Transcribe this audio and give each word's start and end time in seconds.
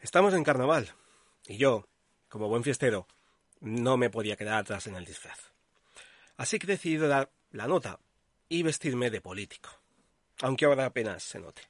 Estamos 0.00 0.32
en 0.34 0.44
carnaval 0.44 0.94
y 1.46 1.56
yo, 1.56 1.88
como 2.28 2.48
buen 2.48 2.62
fiestero, 2.62 3.06
no 3.60 3.96
me 3.96 4.10
podía 4.10 4.36
quedar 4.36 4.58
atrás 4.58 4.86
en 4.86 4.94
el 4.94 5.04
disfraz. 5.04 5.38
Así 6.36 6.58
que 6.58 6.66
he 6.66 6.70
decidido 6.70 7.08
dar 7.08 7.32
la 7.50 7.66
nota 7.66 7.98
y 8.48 8.62
vestirme 8.62 9.10
de 9.10 9.20
político, 9.20 9.70
aunque 10.40 10.66
ahora 10.66 10.86
apenas 10.86 11.22
se 11.22 11.40
note. 11.40 11.62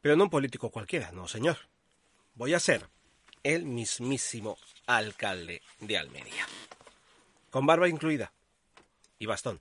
Pero 0.00 0.16
no 0.16 0.24
un 0.24 0.30
político 0.30 0.70
cualquiera, 0.70 1.10
no 1.12 1.26
señor. 1.26 1.56
Voy 2.34 2.54
a 2.54 2.60
ser 2.60 2.88
el 3.42 3.64
mismísimo 3.64 4.58
alcalde 4.86 5.62
de 5.80 5.98
Almería, 5.98 6.46
con 7.50 7.66
barba 7.66 7.88
incluida 7.88 8.32
y 9.18 9.26
bastón. 9.26 9.60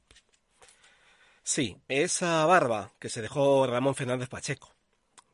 Sí, 1.44 1.78
esa 1.88 2.44
barba 2.48 2.92
que 3.00 3.10
se 3.10 3.22
dejó 3.22 3.68
Ramón 3.68 3.94
Fernández 3.94 4.30
Pacheco. 4.30 4.74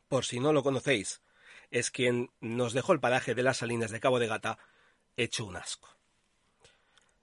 Por 0.08 0.26
si 0.26 0.40
no 0.40 0.52
lo 0.52 0.62
conocéis, 0.62 1.21
es 1.72 1.90
quien 1.90 2.30
nos 2.40 2.74
dejó 2.74 2.92
el 2.92 3.00
paraje 3.00 3.34
de 3.34 3.42
las 3.42 3.56
salinas 3.56 3.90
de 3.90 3.98
Cabo 3.98 4.20
de 4.20 4.28
Gata 4.28 4.58
hecho 5.16 5.46
un 5.46 5.56
asco. 5.56 5.88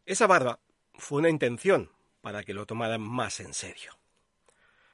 Esa 0.06 0.28
barba 0.28 0.60
fue 0.96 1.20
una 1.20 1.30
intención 1.30 1.92
para 2.22 2.44
que 2.44 2.56
lo 2.56 2.66
tomaran 2.66 3.00
más 3.00 3.40
en 3.40 3.54
serio. 3.54 3.98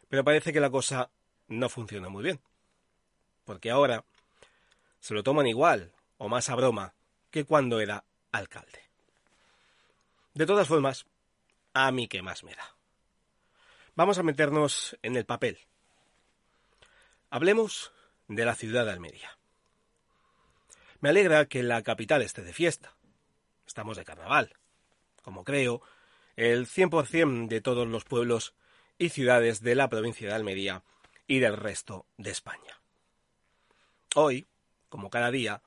Pero 0.10 0.26
parece 0.26 0.52
que 0.52 0.60
la 0.60 0.70
cosa 0.70 1.10
no 1.48 1.70
funciona 1.70 2.10
muy 2.10 2.22
bien. 2.22 2.42
Porque 3.46 3.72
ahora 3.72 4.04
se 5.00 5.14
lo 5.14 5.24
toman 5.24 5.48
igual 5.48 5.94
o 6.18 6.28
más 6.28 6.50
a 6.50 6.56
broma 6.56 6.94
que 7.32 7.46
cuando 7.46 7.80
era 7.80 8.04
alcalde. 8.32 8.82
De 10.34 10.46
todas 10.46 10.68
formas, 10.68 11.06
a 11.74 11.90
mí 11.92 12.10
que 12.10 12.22
más 12.22 12.44
me 12.44 12.54
da. 12.54 12.76
Vamos 13.96 14.18
a 14.18 14.24
meternos 14.24 14.98
en 15.02 15.16
el 15.16 15.26
papel. 15.26 15.60
Hablemos 17.30 17.94
de 18.28 18.44
la 18.44 18.56
ciudad 18.56 18.84
de 18.84 18.92
Almería. 18.92 19.38
Me 21.06 21.10
alegra 21.10 21.46
que 21.46 21.62
la 21.62 21.84
capital 21.84 22.24
esté 22.24 22.42
de 22.42 22.52
fiesta. 22.52 22.96
Estamos 23.68 23.96
de 23.96 24.04
carnaval. 24.04 24.54
Como 25.22 25.44
creo, 25.44 25.84
el 26.36 26.66
100% 26.66 27.48
de 27.48 27.62
todos 27.62 27.88
los 27.88 28.06
pueblos 28.06 28.56
y 28.98 29.10
ciudades 29.10 29.62
de 29.62 29.76
la 29.76 29.88
provincia 29.88 30.28
de 30.28 30.34
Almería 30.34 30.82
y 31.28 31.38
del 31.38 31.58
resto 31.58 32.08
de 32.18 32.32
España. 32.32 32.82
Hoy, 34.16 34.48
como 34.90 35.12
cada 35.12 35.30
día, 35.30 35.62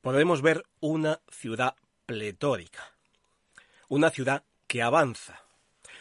podemos 0.00 0.40
ver 0.40 0.64
una 0.80 1.20
ciudad 1.30 1.76
pletórica, 2.06 2.94
una 3.88 4.08
ciudad 4.08 4.44
que 4.66 4.80
avanza, 4.80 5.42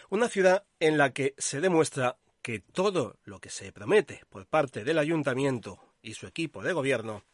una 0.09 0.30
ciudad 0.30 0.64
en 0.80 0.97
la 0.97 1.11
que 1.11 1.36
se 1.38 1.59
demuestra 1.59 2.16
que 2.41 2.61
todo 2.61 3.17
lo 3.25 3.39
que 3.39 3.50
se 3.50 3.73
promete 3.73 4.22
por 4.30 4.45
parte 4.45 4.86
del 4.86 5.00
ayuntamiento 5.00 5.81
y 6.02 6.14
su 6.14 6.28
equipo 6.28 6.64
de 6.64 6.72
gobierno 6.72 7.25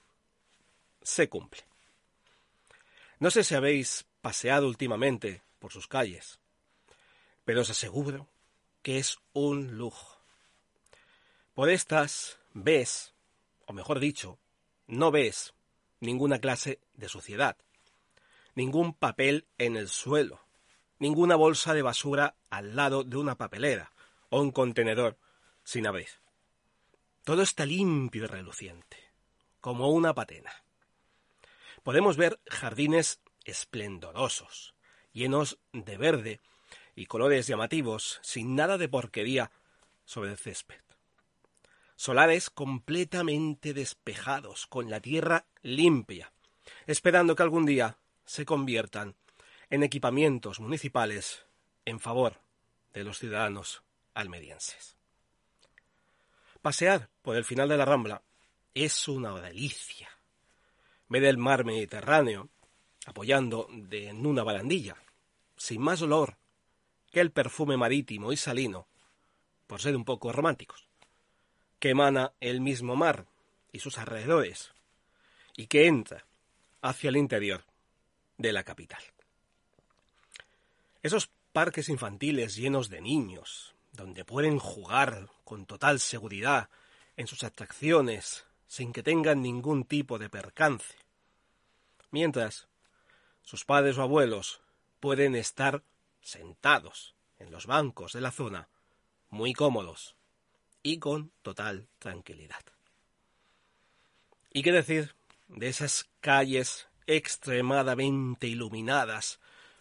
se 1.01 1.29
cumple. 1.29 1.63
No 3.19 3.31
sé 3.31 3.43
si 3.43 3.55
habéis 3.55 4.05
paseado 4.21 4.67
últimamente 4.67 5.41
por 5.59 5.71
sus 5.71 5.87
calles, 5.87 6.39
pero 7.43 7.61
os 7.61 7.69
aseguro 7.69 8.27
que 8.81 8.97
es 8.97 9.17
un 9.33 9.77
lujo. 9.77 10.21
Por 11.53 11.69
estas 11.69 12.39
ves, 12.53 13.13
o 13.65 13.73
mejor 13.73 13.99
dicho, 13.99 14.39
no 14.87 15.11
ves 15.11 15.53
ninguna 15.99 16.39
clase 16.39 16.79
de 16.93 17.09
suciedad, 17.09 17.57
ningún 18.55 18.93
papel 18.93 19.45
en 19.57 19.75
el 19.75 19.89
suelo, 19.89 20.39
ninguna 20.97 21.35
bolsa 21.35 21.73
de 21.73 21.81
basura 21.81 22.35
al 22.49 22.75
lado 22.75 23.03
de 23.03 23.17
una 23.17 23.35
papelera 23.35 23.91
o 24.29 24.39
un 24.39 24.51
contenedor 24.51 25.17
sin 25.63 25.87
abrir. 25.87 26.09
Todo 27.25 27.41
está 27.41 27.65
limpio 27.65 28.23
y 28.23 28.27
reluciente, 28.27 28.97
como 29.59 29.89
una 29.89 30.15
patena 30.15 30.53
podemos 31.83 32.17
ver 32.17 32.39
jardines 32.47 33.21
esplendorosos, 33.45 34.75
llenos 35.11 35.59
de 35.73 35.97
verde 35.97 36.41
y 36.95 37.05
colores 37.05 37.47
llamativos, 37.47 38.19
sin 38.21 38.55
nada 38.55 38.77
de 38.77 38.89
porquería 38.89 39.51
sobre 40.05 40.31
el 40.31 40.37
césped. 40.37 40.81
Solares 41.95 42.49
completamente 42.49 43.73
despejados, 43.73 44.67
con 44.67 44.89
la 44.89 44.99
tierra 44.99 45.45
limpia, 45.61 46.31
esperando 46.87 47.35
que 47.35 47.43
algún 47.43 47.65
día 47.65 47.97
se 48.25 48.45
conviertan 48.45 49.15
en 49.69 49.83
equipamientos 49.83 50.59
municipales 50.59 51.45
en 51.85 51.99
favor 51.99 52.41
de 52.93 53.03
los 53.03 53.19
ciudadanos 53.19 53.83
almerienses. 54.13 54.95
Pasear 56.61 57.09
por 57.21 57.35
el 57.35 57.45
final 57.45 57.69
de 57.69 57.77
la 57.77 57.85
Rambla 57.85 58.21
es 58.73 59.07
una 59.07 59.33
delicia 59.39 60.09
ve 61.09 61.19
del 61.19 61.37
mar 61.37 61.65
Mediterráneo, 61.65 62.49
apoyando 63.05 63.67
de, 63.71 64.09
en 64.09 64.25
una 64.25 64.43
barandilla, 64.43 64.95
sin 65.57 65.81
más 65.81 66.01
olor 66.01 66.37
que 67.11 67.19
el 67.19 67.31
perfume 67.31 67.75
marítimo 67.75 68.31
y 68.31 68.37
salino, 68.37 68.87
por 69.67 69.81
ser 69.81 69.95
un 69.95 70.05
poco 70.05 70.31
románticos, 70.31 70.87
que 71.79 71.89
emana 71.89 72.33
el 72.39 72.61
mismo 72.61 72.95
mar 72.95 73.25
y 73.71 73.79
sus 73.79 73.97
alrededores, 73.97 74.71
y 75.55 75.67
que 75.67 75.87
entra 75.87 76.25
hacia 76.81 77.09
el 77.09 77.17
interior 77.17 77.63
de 78.37 78.53
la 78.53 78.63
capital. 78.63 79.03
Esos 81.01 81.29
parques 81.51 81.89
infantiles 81.89 82.55
llenos 82.55 82.89
de 82.89 83.01
niños, 83.01 83.75
donde 83.91 84.25
pueden 84.25 84.59
jugar 84.59 85.29
con 85.43 85.65
total 85.65 85.99
seguridad 85.99 86.69
en 87.17 87.27
sus 87.27 87.43
atracciones 87.43 88.45
sin 88.69 88.93
que 88.93 89.03
tengan 89.03 89.41
ningún 89.41 89.83
tipo 89.83 90.19
de 90.19 90.29
percance. 90.29 90.93
Mientras, 92.11 92.67
sus 93.43 93.65
padres 93.65 93.97
o 93.97 94.03
abuelos 94.03 94.61
pueden 94.99 95.35
estar 95.35 95.83
sentados 96.21 97.15
en 97.39 97.51
los 97.51 97.65
bancos 97.65 98.13
de 98.13 98.21
la 98.21 98.31
zona, 98.31 98.69
muy 99.29 99.53
cómodos 99.53 100.15
y 100.83 100.99
con 100.99 101.31
total 101.41 101.87
tranquilidad. 101.97 102.63
¿Y 104.53 104.61
qué 104.61 104.71
decir 104.71 105.15
de 105.47 105.67
esas 105.67 106.07
calles 106.21 106.87
extremadamente 107.07 108.47
iluminadas 108.47 109.39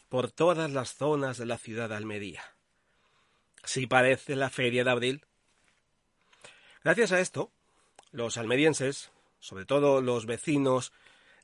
por 0.08 0.30
todas 0.30 0.70
las 0.70 0.94
zonas 0.94 1.36
de 1.36 1.44
la 1.44 1.58
ciudad 1.58 1.90
de 1.90 1.96
Almería? 1.96 2.42
Si 3.64 3.86
parece 3.86 4.34
la 4.34 4.48
feria 4.48 4.82
de 4.82 4.90
abril. 4.90 5.26
Gracias 6.82 7.12
a 7.12 7.20
esto, 7.20 7.52
los 8.10 8.36
almerienses, 8.36 9.10
sobre 9.38 9.64
todo 9.64 10.00
los 10.00 10.26
vecinos 10.26 10.92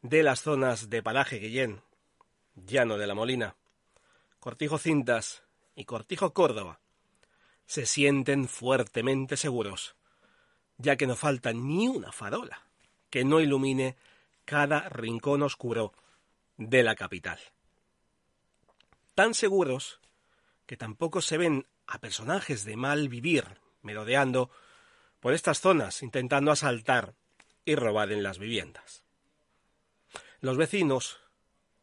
de 0.02 0.22
las 0.22 0.42
zonas 0.42 0.90
de 0.90 1.02
Paraje 1.02 1.38
Guillén, 1.38 1.82
Llano 2.54 2.98
de 2.98 3.06
la 3.06 3.14
Molina, 3.14 3.56
Cortijo 4.40 4.78
Cintas 4.78 5.42
y 5.74 5.84
Cortijo 5.84 6.32
Córdoba, 6.32 6.80
se 7.66 7.86
sienten 7.86 8.48
fuertemente 8.48 9.36
seguros, 9.36 9.96
ya 10.76 10.96
que 10.96 11.06
no 11.06 11.16
falta 11.16 11.52
ni 11.52 11.88
una 11.88 12.12
farola 12.12 12.62
que 13.10 13.24
no 13.24 13.40
ilumine 13.40 13.96
cada 14.44 14.88
rincón 14.88 15.42
oscuro 15.42 15.92
de 16.56 16.82
la 16.82 16.94
capital. 16.94 17.38
Tan 19.14 19.34
seguros 19.34 20.00
que 20.66 20.76
tampoco 20.76 21.20
se 21.20 21.38
ven 21.38 21.66
a 21.86 22.00
personajes 22.00 22.64
de 22.64 22.76
mal 22.76 23.08
vivir 23.08 23.44
merodeando 23.82 24.50
por 25.24 25.32
estas 25.32 25.62
zonas 25.62 26.02
intentando 26.02 26.50
asaltar 26.50 27.14
y 27.64 27.76
robar 27.76 28.12
en 28.12 28.22
las 28.22 28.38
viviendas. 28.38 29.04
Los 30.40 30.58
vecinos 30.58 31.18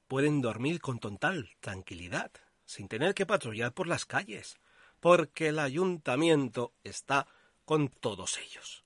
pueden 0.07 0.41
dormir 0.41 0.79
con 0.79 0.99
total 0.99 1.49
tranquilidad, 1.59 2.31
sin 2.65 2.87
tener 2.87 3.15
que 3.15 3.25
patrullar 3.25 3.73
por 3.73 3.87
las 3.87 4.05
calles, 4.05 4.59
porque 4.99 5.47
el 5.47 5.57
ayuntamiento 5.57 6.75
está 6.83 7.25
con 7.65 7.87
todos 7.87 8.37
ellos. 8.37 8.83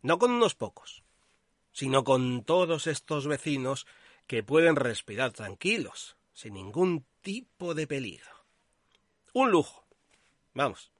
No 0.00 0.20
con 0.20 0.30
unos 0.30 0.54
pocos, 0.54 1.02
sino 1.72 2.04
con 2.04 2.44
todos 2.44 2.86
estos 2.86 3.26
vecinos 3.26 3.84
que 4.28 4.44
pueden 4.44 4.76
respirar 4.76 5.32
tranquilos, 5.32 6.16
sin 6.34 6.54
ningún 6.54 7.04
tipo 7.20 7.74
de 7.74 7.88
peligro. 7.88 8.30
Un 9.32 9.50
lujo. 9.50 9.84
Vamos. 10.52 10.92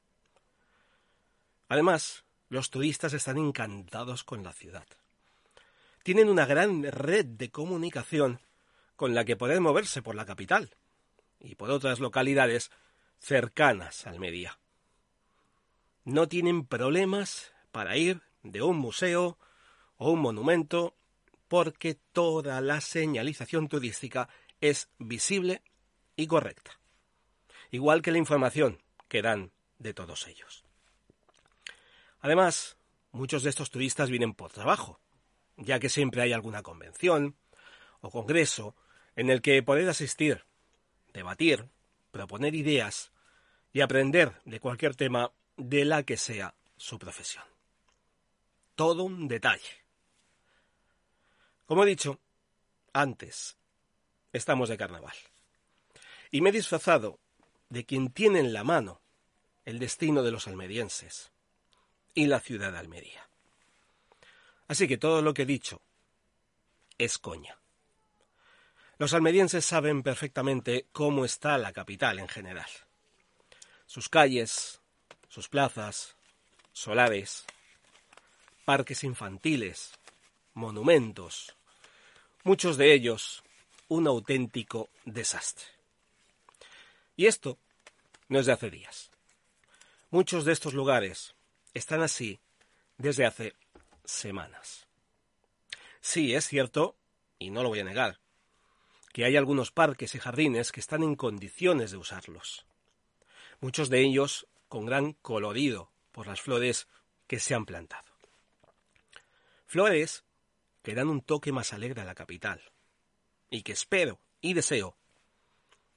Además, 1.68 2.23
los 2.54 2.70
turistas 2.70 3.12
están 3.12 3.36
encantados 3.36 4.22
con 4.22 4.44
la 4.44 4.52
ciudad. 4.52 4.86
Tienen 6.04 6.28
una 6.28 6.46
gran 6.46 6.84
red 6.84 7.26
de 7.26 7.50
comunicación 7.50 8.40
con 8.94 9.12
la 9.12 9.24
que 9.24 9.36
poder 9.36 9.60
moverse 9.60 10.02
por 10.02 10.14
la 10.14 10.24
capital 10.24 10.70
y 11.40 11.56
por 11.56 11.70
otras 11.70 11.98
localidades 11.98 12.70
cercanas 13.18 14.06
al 14.06 14.14
Almería. 14.14 14.58
No 16.04 16.28
tienen 16.28 16.64
problemas 16.64 17.52
para 17.72 17.96
ir 17.96 18.22
de 18.44 18.62
un 18.62 18.76
museo 18.76 19.36
o 19.96 20.12
un 20.12 20.20
monumento 20.20 20.94
porque 21.48 21.98
toda 22.12 22.60
la 22.60 22.80
señalización 22.80 23.68
turística 23.68 24.28
es 24.60 24.88
visible 24.98 25.62
y 26.14 26.28
correcta, 26.28 26.78
igual 27.72 28.00
que 28.00 28.12
la 28.12 28.18
información 28.18 28.80
que 29.08 29.22
dan 29.22 29.50
de 29.78 29.92
todos 29.92 30.28
ellos. 30.28 30.63
Además, 32.24 32.78
muchos 33.12 33.42
de 33.42 33.50
estos 33.50 33.68
turistas 33.68 34.08
vienen 34.08 34.32
por 34.32 34.50
trabajo 34.50 34.98
ya 35.58 35.78
que 35.78 35.90
siempre 35.90 36.22
hay 36.22 36.32
alguna 36.32 36.62
convención 36.62 37.36
o 38.00 38.10
congreso 38.10 38.74
en 39.14 39.28
el 39.28 39.42
que 39.42 39.62
poder 39.62 39.86
asistir, 39.90 40.46
debatir, 41.12 41.68
proponer 42.10 42.54
ideas 42.54 43.12
y 43.74 43.82
aprender 43.82 44.40
de 44.46 44.58
cualquier 44.58 44.96
tema 44.96 45.32
de 45.58 45.84
la 45.84 46.02
que 46.02 46.16
sea 46.16 46.54
su 46.78 46.98
profesión. 46.98 47.44
Todo 48.74 49.04
un 49.04 49.28
detalle. 49.28 49.84
Como 51.66 51.84
he 51.84 51.86
dicho 51.86 52.18
antes, 52.94 53.58
estamos 54.32 54.70
de 54.70 54.78
carnaval. 54.78 55.14
Y 56.30 56.40
me 56.40 56.48
he 56.48 56.52
disfrazado 56.52 57.20
de 57.68 57.84
quien 57.84 58.08
tiene 58.08 58.40
en 58.40 58.54
la 58.54 58.64
mano 58.64 59.02
el 59.66 59.78
destino 59.78 60.22
de 60.22 60.32
los 60.32 60.48
almerienses 60.48 61.33
y 62.14 62.26
la 62.26 62.40
ciudad 62.40 62.72
de 62.72 62.78
Almería. 62.78 63.28
Así 64.68 64.88
que 64.88 64.98
todo 64.98 65.22
lo 65.22 65.34
que 65.34 65.42
he 65.42 65.46
dicho 65.46 65.82
es 66.98 67.18
coña. 67.18 67.56
Los 68.98 69.12
almerienses 69.12 69.64
saben 69.64 70.02
perfectamente 70.02 70.86
cómo 70.92 71.24
está 71.24 71.58
la 71.58 71.72
capital 71.72 72.18
en 72.18 72.28
general. 72.28 72.70
Sus 73.86 74.08
calles, 74.08 74.80
sus 75.28 75.48
plazas, 75.48 76.14
solares, 76.72 77.44
parques 78.64 79.04
infantiles, 79.04 79.92
monumentos, 80.54 81.54
muchos 82.44 82.76
de 82.76 82.94
ellos 82.94 83.42
un 83.88 84.06
auténtico 84.06 84.88
desastre. 85.04 85.66
Y 87.16 87.26
esto 87.26 87.58
no 88.28 88.38
es 88.38 88.46
de 88.46 88.52
hace 88.52 88.70
días. 88.70 89.10
Muchos 90.10 90.44
de 90.44 90.52
estos 90.52 90.74
lugares 90.74 91.34
están 91.74 92.02
así 92.02 92.40
desde 92.96 93.26
hace 93.26 93.54
semanas. 94.04 94.86
Sí, 96.00 96.34
es 96.34 96.46
cierto, 96.46 96.96
y 97.38 97.50
no 97.50 97.62
lo 97.62 97.68
voy 97.68 97.80
a 97.80 97.84
negar, 97.84 98.20
que 99.12 99.24
hay 99.24 99.36
algunos 99.36 99.70
parques 99.70 100.14
y 100.14 100.18
jardines 100.18 100.72
que 100.72 100.80
están 100.80 101.02
en 101.02 101.16
condiciones 101.16 101.90
de 101.90 101.96
usarlos. 101.96 102.64
Muchos 103.60 103.88
de 103.90 104.00
ellos 104.00 104.46
con 104.68 104.86
gran 104.86 105.12
colorido 105.14 105.90
por 106.12 106.26
las 106.26 106.40
flores 106.40 106.88
que 107.26 107.40
se 107.40 107.54
han 107.54 107.64
plantado. 107.64 108.12
Flores 109.66 110.24
que 110.82 110.94
dan 110.94 111.08
un 111.08 111.22
toque 111.22 111.52
más 111.52 111.72
alegre 111.72 112.02
a 112.02 112.04
la 112.04 112.14
capital 112.14 112.60
y 113.50 113.62
que 113.62 113.72
espero 113.72 114.20
y 114.40 114.54
deseo 114.54 114.96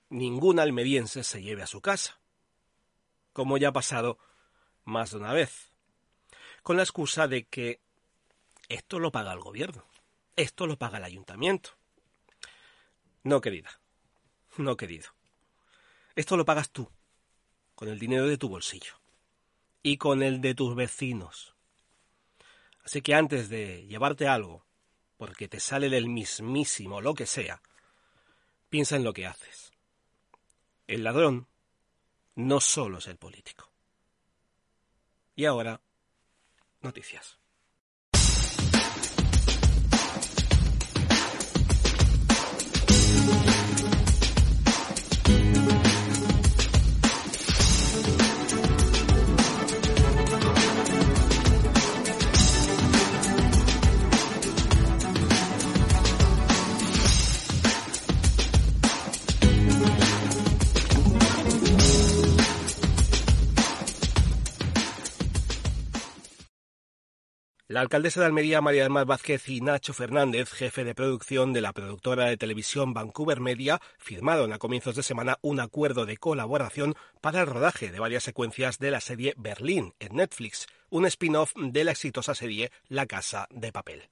ningún 0.10 0.60
almeriense 0.60 1.24
se 1.24 1.42
lleve 1.42 1.64
a 1.64 1.68
su 1.68 1.82
casa, 1.82 2.20
como 3.34 3.58
ya 3.58 3.70
ha 3.70 3.74
pasado 3.74 4.18
más 4.88 5.12
de 5.12 5.18
una 5.18 5.34
vez, 5.34 5.74
con 6.64 6.78
la 6.78 6.84
excusa 6.84 7.28
de 7.28 7.46
que 7.46 7.82
esto 8.70 9.00
lo 9.00 9.12
paga 9.12 9.34
el 9.34 9.42
gobierno, 9.42 9.86
esto 10.38 10.66
lo 10.66 10.78
paga 10.78 10.98
el 10.98 11.04
ayuntamiento. 11.04 11.72
No, 13.24 13.42
querida, 13.42 13.70
no, 14.56 14.78
querido. 14.78 15.10
Esto 16.16 16.38
lo 16.38 16.46
pagas 16.46 16.72
tú, 16.72 16.90
con 17.76 17.90
el 17.90 18.00
dinero 18.00 18.28
de 18.28 18.38
tu 18.38 18.48
bolsillo 18.48 18.94
y 19.84 19.98
con 19.98 20.24
el 20.24 20.40
de 20.40 20.56
tus 20.56 20.74
vecinos. 20.74 21.54
Así 22.86 23.02
que 23.02 23.14
antes 23.14 23.50
de 23.50 23.86
llevarte 23.88 24.30
algo, 24.30 24.66
porque 25.18 25.50
te 25.50 25.60
sale 25.60 25.90
del 25.90 26.08
mismísimo 26.08 27.02
lo 27.02 27.14
que 27.14 27.26
sea, 27.26 27.62
piensa 28.70 28.96
en 28.96 29.04
lo 29.04 29.12
que 29.12 29.28
haces. 29.28 29.74
El 30.88 31.04
ladrón 31.04 31.48
no 32.36 32.62
solo 32.62 33.00
es 33.00 33.08
el 33.08 33.18
político. 33.18 33.70
Y 35.38 35.46
ahora, 35.46 35.82
noticias. 36.82 37.37
La 67.78 67.82
alcaldesa 67.82 68.22
de 68.22 68.26
Almería, 68.26 68.60
María 68.60 68.82
del 68.82 68.92
Mar 68.92 69.06
Vázquez, 69.06 69.48
y 69.50 69.62
Nacho 69.62 69.94
Fernández, 69.94 70.52
jefe 70.52 70.84
de 70.84 70.96
producción 70.96 71.54
de 71.54 71.62
la 71.62 71.74
productora 71.74 72.26
de 72.26 72.36
televisión 72.36 72.92
Vancouver 72.92 73.40
Media, 73.40 73.80
firmaron 74.00 74.52
a 74.52 74.58
comienzos 74.58 74.96
de 74.96 75.04
semana 75.04 75.38
un 75.44 75.60
acuerdo 75.60 76.08
de 76.08 76.18
colaboración 76.18 76.96
para 77.22 77.42
el 77.42 77.46
rodaje 77.46 77.92
de 77.92 78.00
varias 78.00 78.24
secuencias 78.24 78.80
de 78.80 78.90
la 78.90 79.00
serie 79.00 79.36
Berlín 79.38 79.94
en 80.00 80.16
Netflix, 80.16 80.66
un 80.90 81.06
spin-off 81.06 81.54
de 81.56 81.84
la 81.84 81.92
exitosa 81.92 82.34
serie 82.34 82.72
La 82.88 83.06
Casa 83.06 83.48
de 83.52 83.72
Papel. 83.72 84.10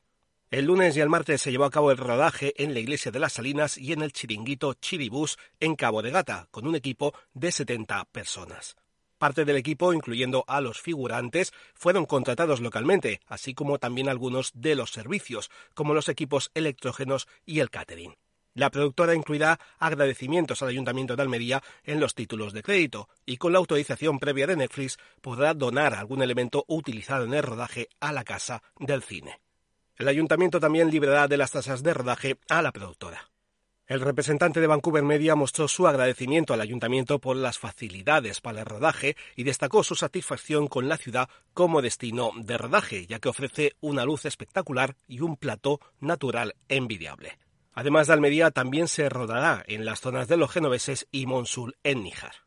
El 0.52 0.66
lunes 0.66 0.96
y 0.96 1.00
el 1.00 1.10
martes 1.10 1.42
se 1.42 1.50
llevó 1.50 1.66
a 1.66 1.72
cabo 1.72 1.90
el 1.90 1.98
rodaje 1.98 2.54
en 2.64 2.76
la 2.76 2.82
iglesia 2.82 3.12
de 3.12 3.20
las 3.20 3.34
Salinas 3.34 3.80
y 3.80 3.94
en 3.94 4.04
el 4.04 4.14
chiringuito 4.14 4.76
Chiribús 4.76 5.40
en 5.60 5.76
Cabo 5.76 6.04
de 6.04 6.12
Gata, 6.12 6.48
con 6.52 6.68
un 6.68 6.76
equipo 6.76 7.16
de 7.34 7.52
70 7.52 8.06
personas. 8.12 8.76
Parte 9.18 9.46
del 9.46 9.56
equipo, 9.56 9.94
incluyendo 9.94 10.44
a 10.48 10.60
los 10.60 10.82
figurantes, 10.82 11.54
fueron 11.74 12.06
contratados 12.06 12.60
localmente, 12.60 13.22
así 13.28 13.54
como 13.54 13.80
también 13.80 14.10
algunos 14.10 14.52
de 14.54 14.76
los 14.76 14.92
servicios, 14.92 15.50
como 15.74 15.94
los 15.94 16.10
equipos 16.10 16.52
electrógenos 16.54 17.28
y 17.46 17.60
el 17.60 17.70
catering. 17.70 18.16
La 18.56 18.70
productora 18.72 19.16
incluirá 19.16 19.60
agradecimientos 19.80 20.62
al 20.62 20.70
Ayuntamiento 20.70 21.16
de 21.16 21.22
Almería 21.22 21.62
en 21.84 22.00
los 22.00 22.16
títulos 22.16 22.54
de 22.54 22.64
crédito 22.64 23.10
y 23.26 23.36
con 23.36 23.52
la 23.52 23.60
autorización 23.60 24.18
previa 24.18 24.48
de 24.48 24.56
Netflix 24.56 24.98
podrá 25.22 25.54
donar 25.54 25.94
algún 25.94 26.22
elemento 26.22 26.64
utilizado 26.68 27.26
en 27.26 27.34
el 27.34 27.44
rodaje 27.44 27.90
a 28.00 28.14
la 28.14 28.24
casa 28.24 28.64
del 28.80 29.04
cine. 29.04 29.42
El 29.98 30.08
Ayuntamiento 30.08 30.60
también 30.62 30.90
librará 30.90 31.28
de 31.28 31.38
las 31.38 31.52
tasas 31.52 31.84
de 31.84 31.94
rodaje 31.94 32.38
a 32.50 32.62
la 32.62 32.72
productora. 32.72 33.30
El 33.88 34.02
representante 34.02 34.60
de 34.60 34.66
Vancouver 34.66 35.04
Media 35.04 35.36
mostró 35.36 35.68
su 35.68 35.88
agradecimiento 35.88 36.56
al 36.56 36.62
ayuntamiento 36.62 37.20
por 37.20 37.36
las 37.36 37.60
facilidades 37.60 38.42
para 38.42 38.62
el 38.62 38.66
rodaje 38.66 39.16
y 39.36 39.44
destacó 39.44 39.84
su 39.84 39.94
satisfacción 39.94 40.68
con 40.68 40.90
la 40.90 40.98
ciudad 40.98 41.30
como 41.54 41.84
destino 41.84 42.32
de 42.36 42.58
rodaje, 42.58 43.06
ya 43.06 43.20
que 43.20 43.30
ofrece 43.30 43.76
una 43.82 44.04
luz 44.04 44.26
espectacular 44.26 44.96
y 45.08 45.20
un 45.20 45.38
plató 45.38 45.80
natural 46.00 46.56
envidiable. 46.68 47.38
Además 47.74 48.08
de 48.08 48.14
Almería, 48.14 48.50
también 48.50 48.88
se 48.88 49.08
rodará 49.08 49.64
en 49.68 49.86
las 49.86 50.00
zonas 50.00 50.28
de 50.28 50.38
los 50.38 50.50
genoveses 50.50 51.08
y 51.12 51.28
Monsul 51.28 51.78
en 51.84 52.02
Níjar. 52.02 52.45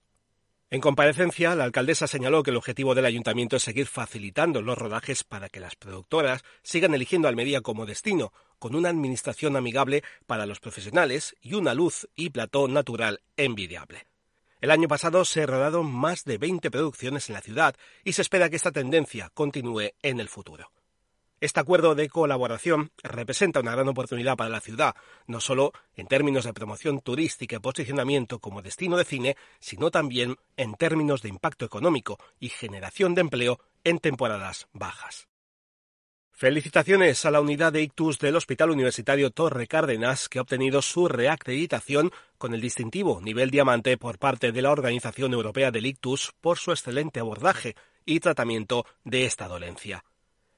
En 0.71 0.83
comparecencia, 0.83 1.55
la 1.55 1.65
alcaldesa 1.65 2.07
señaló 2.07 2.43
que 2.43 2.51
el 2.51 2.59
objetivo 2.59 2.95
del 2.95 3.07
ayuntamiento 3.07 3.57
es 3.57 3.63
seguir 3.63 3.87
facilitando 3.87 4.61
los 4.61 4.77
rodajes 4.77 5.25
para 5.25 5.49
que 5.49 5.61
las 5.61 5.77
productoras 5.77 6.45
sigan 6.63 6.93
eligiendo 6.93 7.27
Almería 7.27 7.63
como 7.63 7.87
destino, 7.87 8.35
con 8.59 8.75
una 8.75 8.91
administración 8.91 9.57
amigable 9.57 10.05
para 10.27 10.45
los 10.45 10.61
profesionales 10.61 11.37
y 11.41 11.55
una 11.55 11.73
luz 11.73 12.07
y 12.15 12.29
plató 12.29 12.69
natural 12.69 13.23
envidiable. 13.39 14.09
El 14.61 14.71
año 14.71 14.89
pasado 14.89 15.25
se 15.25 15.47
rodaron 15.47 15.91
más 15.91 16.25
de 16.25 16.37
20 16.37 16.71
producciones 16.71 17.31
en 17.31 17.35
la 17.35 17.41
ciudad 17.41 17.75
y 18.05 18.13
se 18.13 18.21
espera 18.21 18.51
que 18.51 18.57
esta 18.57 18.73
tendencia 18.73 19.31
continúe 19.33 19.93
en 20.03 20.21
el 20.21 20.29
futuro. 20.29 20.71
Este 21.41 21.61
acuerdo 21.61 21.95
de 21.95 22.09
colaboración 22.09 22.91
representa 23.03 23.61
una 23.61 23.73
gran 23.73 23.89
oportunidad 23.89 24.37
para 24.37 24.51
la 24.51 24.61
ciudad, 24.61 24.97
no 25.29 25.41
solo 25.41 25.73
en 25.95 26.09
términos 26.09 26.45
de 26.45 26.53
promoción 26.53 27.01
turística 27.01 27.57
y 27.57 27.61
posicionamiento 27.61 28.41
como 28.41 28.61
destino 28.61 28.97
de 28.97 29.05
cine, 29.05 29.37
sino 29.61 29.93
también 29.93 30.37
en 30.57 30.75
términos 30.75 31.23
de 31.23 31.29
impacto 31.29 31.65
económico 31.65 32.19
y 32.41 32.49
generación 32.49 33.15
de 33.15 33.21
empleo 33.21 33.61
en 33.85 34.01
temporadas 34.01 34.67
bajas. 34.73 35.29
Felicitaciones 36.33 37.25
a 37.25 37.31
la 37.31 37.41
unidad 37.41 37.73
de 37.73 37.83
ictus 37.83 38.19
del 38.19 38.37
Hospital 38.37 38.71
Universitario 38.71 39.31
Torre 39.31 39.69
Cárdenas, 39.69 40.29
que 40.29 40.39
ha 40.39 40.43
obtenido 40.43 40.83
su 40.83 41.09
reacreditación 41.09 42.11
con 42.37 42.53
el 42.53 42.61
distintivo 42.61 43.21
nivel 43.21 43.51
diamante 43.51 43.97
por 43.97 44.19
parte 44.19 44.51
de 44.51 44.63
la 44.63 44.71
Organización 44.71 45.33
Europea 45.33 45.71
del 45.71 45.87
Ictus 45.87 46.33
por 46.41 46.59
su 46.59 46.73
excelente 46.73 47.21
abordaje 47.21 47.77
y 48.05 48.21
tratamiento 48.21 48.87
de 49.05 49.25
esta 49.25 49.49
dolencia. 49.49 50.05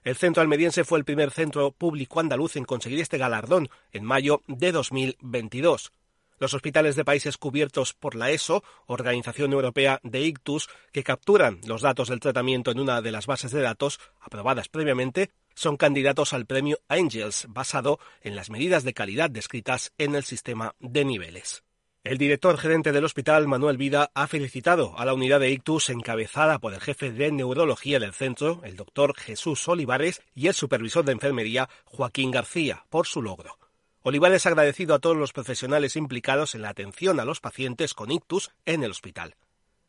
El 0.03 0.17
centro 0.17 0.41
almeriense 0.41 0.85
fue 0.85 0.99
el 0.99 1.05
primer 1.05 1.31
centro 1.31 1.73
público 1.73 2.21
andaluz 2.21 2.57
en 2.57 2.65
conseguir 2.65 3.01
este 3.01 3.19
galardón 3.19 3.69
en 3.93 4.05
mayo 4.05 4.43
de 4.47 4.73
2022. 4.73 5.93
Los 6.39 6.55
hospitales 6.55 6.97
de 6.97 7.05
países 7.05 7.37
cubiertos 7.37 7.93
por 7.93 8.15
la 8.15 8.31
ESO, 8.31 8.65
Organización 8.87 9.53
Europea 9.53 10.01
de 10.03 10.23
Ictus, 10.23 10.71
que 10.91 11.05
capturan 11.05 11.61
los 11.67 11.83
datos 11.83 12.09
del 12.09 12.21
tratamiento 12.21 12.71
en 12.71 12.81
una 12.81 13.03
de 13.03 13.13
las 13.13 13.27
bases 13.27 13.51
de 13.51 13.61
datos 13.61 14.01
aprobadas 14.23 14.71
previamente, 14.71 15.33
son 15.55 15.77
candidatos 15.77 16.33
al 16.33 16.47
premio 16.47 16.79
Angels, 16.89 17.45
basado 17.51 17.99
en 18.23 18.37
las 18.37 18.49
medidas 18.49 18.85
de 18.85 18.95
calidad 18.95 19.29
descritas 19.29 19.93
en 19.99 20.15
el 20.15 20.25
sistema 20.25 20.75
de 20.81 21.05
niveles. 21.05 21.63
El 22.03 22.17
director 22.17 22.57
gerente 22.57 22.93
del 22.93 23.05
hospital, 23.05 23.47
Manuel 23.47 23.77
Vida, 23.77 24.11
ha 24.15 24.27
felicitado 24.27 24.99
a 24.99 25.05
la 25.05 25.13
unidad 25.13 25.39
de 25.39 25.51
ictus 25.51 25.91
encabezada 25.91 26.59
por 26.59 26.73
el 26.73 26.81
jefe 26.81 27.13
de 27.13 27.31
neurología 27.31 27.99
del 27.99 28.15
centro, 28.15 28.63
el 28.65 28.75
doctor 28.75 29.15
Jesús 29.15 29.69
Olivares, 29.69 30.23
y 30.35 30.47
el 30.47 30.55
supervisor 30.55 31.05
de 31.05 31.13
enfermería, 31.13 31.69
Joaquín 31.85 32.31
García, 32.31 32.87
por 32.89 33.07
su 33.07 33.21
logro. 33.21 33.59
Olivares 34.01 34.47
ha 34.47 34.49
agradecido 34.49 34.95
a 34.95 34.99
todos 34.99 35.19
los 35.19 35.35
profesionales 35.35 35.95
implicados 35.95 36.55
en 36.55 36.63
la 36.63 36.71
atención 36.71 37.21
a 37.21 37.27
los 37.27 37.41
pacientes 37.41 37.93
con 37.93 38.11
ictus 38.11 38.51
en 38.65 38.83
el 38.83 38.93
hospital. 38.93 39.37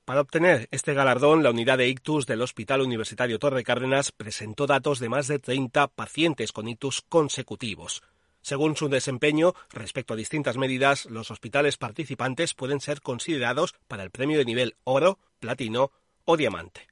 Para 0.04 0.20
obtener 0.20 0.68
este 0.72 0.94
galardón, 0.94 1.44
la 1.44 1.52
unidad 1.52 1.78
de 1.78 1.88
ictus 1.88 2.26
del 2.26 2.42
Hospital 2.42 2.82
Universitario 2.82 3.40
Torre 3.40 3.64
Cárdenas 3.64 4.12
presentó 4.12 4.68
datos 4.68 5.00
de 5.00 5.08
más 5.08 5.28
de 5.28 5.40
30 5.40 5.88
pacientes 5.88 6.52
con 6.52 6.68
ictus 6.68 7.04
consecutivos. 7.08 8.04
Según 8.42 8.76
su 8.76 8.90
desempeño 8.90 9.54
respecto 9.72 10.14
a 10.14 10.18
distintas 10.18 10.58
medidas, 10.58 11.06
los 11.06 11.32
hospitales 11.32 11.78
participantes 11.78 12.54
pueden 12.54 12.82
ser 12.82 13.02
considerados 13.02 13.76
para 13.88 14.04
el 14.04 14.12
premio 14.12 14.38
de 14.38 14.46
nivel 14.46 14.76
oro, 14.84 15.20
platino 15.40 15.92
o 16.26 16.38
diamante. 16.38 16.92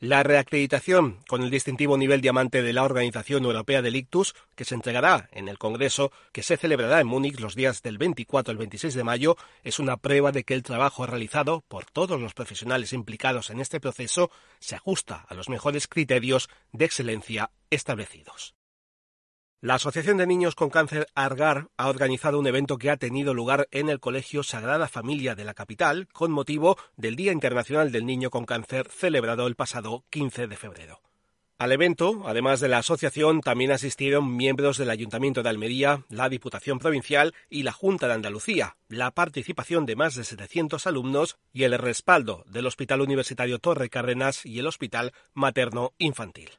La 0.00 0.22
reacreditación 0.22 1.18
con 1.28 1.42
el 1.42 1.50
distintivo 1.50 1.98
nivel 1.98 2.20
diamante 2.20 2.62
de 2.62 2.72
la 2.72 2.84
Organización 2.84 3.44
Europea 3.44 3.82
del 3.82 3.96
Ictus, 3.96 4.36
que 4.54 4.64
se 4.64 4.76
entregará 4.76 5.28
en 5.32 5.48
el 5.48 5.58
Congreso 5.58 6.12
que 6.30 6.44
se 6.44 6.56
celebrará 6.56 7.00
en 7.00 7.08
Múnich 7.08 7.40
los 7.40 7.56
días 7.56 7.82
del 7.82 7.98
24 7.98 8.52
al 8.52 8.58
26 8.58 8.94
de 8.94 9.02
mayo, 9.02 9.36
es 9.64 9.80
una 9.80 9.96
prueba 9.96 10.30
de 10.30 10.44
que 10.44 10.54
el 10.54 10.62
trabajo 10.62 11.04
realizado 11.04 11.64
por 11.66 11.84
todos 11.84 12.20
los 12.20 12.32
profesionales 12.32 12.92
implicados 12.92 13.50
en 13.50 13.60
este 13.60 13.80
proceso 13.80 14.30
se 14.60 14.76
ajusta 14.76 15.26
a 15.28 15.34
los 15.34 15.48
mejores 15.48 15.88
criterios 15.88 16.48
de 16.70 16.84
excelencia 16.84 17.50
establecidos. 17.68 18.57
La 19.60 19.74
Asociación 19.74 20.18
de 20.18 20.26
Niños 20.28 20.54
con 20.54 20.70
Cáncer 20.70 21.08
Argar 21.16 21.66
ha 21.76 21.88
organizado 21.88 22.38
un 22.38 22.46
evento 22.46 22.78
que 22.78 22.90
ha 22.90 22.96
tenido 22.96 23.34
lugar 23.34 23.66
en 23.72 23.88
el 23.88 23.98
Colegio 23.98 24.44
Sagrada 24.44 24.86
Familia 24.86 25.34
de 25.34 25.44
la 25.44 25.52
capital 25.52 26.06
con 26.12 26.30
motivo 26.30 26.78
del 26.96 27.16
Día 27.16 27.32
Internacional 27.32 27.90
del 27.90 28.06
Niño 28.06 28.30
con 28.30 28.44
Cáncer 28.44 28.86
celebrado 28.88 29.48
el 29.48 29.56
pasado 29.56 30.04
15 30.10 30.46
de 30.46 30.56
febrero. 30.56 31.00
Al 31.58 31.72
evento, 31.72 32.22
además 32.24 32.60
de 32.60 32.68
la 32.68 32.78
asociación, 32.78 33.40
también 33.40 33.72
asistieron 33.72 34.36
miembros 34.36 34.78
del 34.78 34.90
Ayuntamiento 34.90 35.42
de 35.42 35.48
Almería, 35.48 36.04
la 36.08 36.28
Diputación 36.28 36.78
Provincial 36.78 37.34
y 37.50 37.64
la 37.64 37.72
Junta 37.72 38.06
de 38.06 38.14
Andalucía, 38.14 38.76
la 38.86 39.10
participación 39.10 39.86
de 39.86 39.96
más 39.96 40.14
de 40.14 40.22
700 40.22 40.86
alumnos 40.86 41.36
y 41.52 41.64
el 41.64 41.76
respaldo 41.76 42.44
del 42.46 42.66
Hospital 42.66 43.00
Universitario 43.00 43.58
Torre 43.58 43.90
Cárdenas 43.90 44.46
y 44.46 44.60
el 44.60 44.68
Hospital 44.68 45.12
Materno 45.34 45.94
Infantil. 45.98 46.50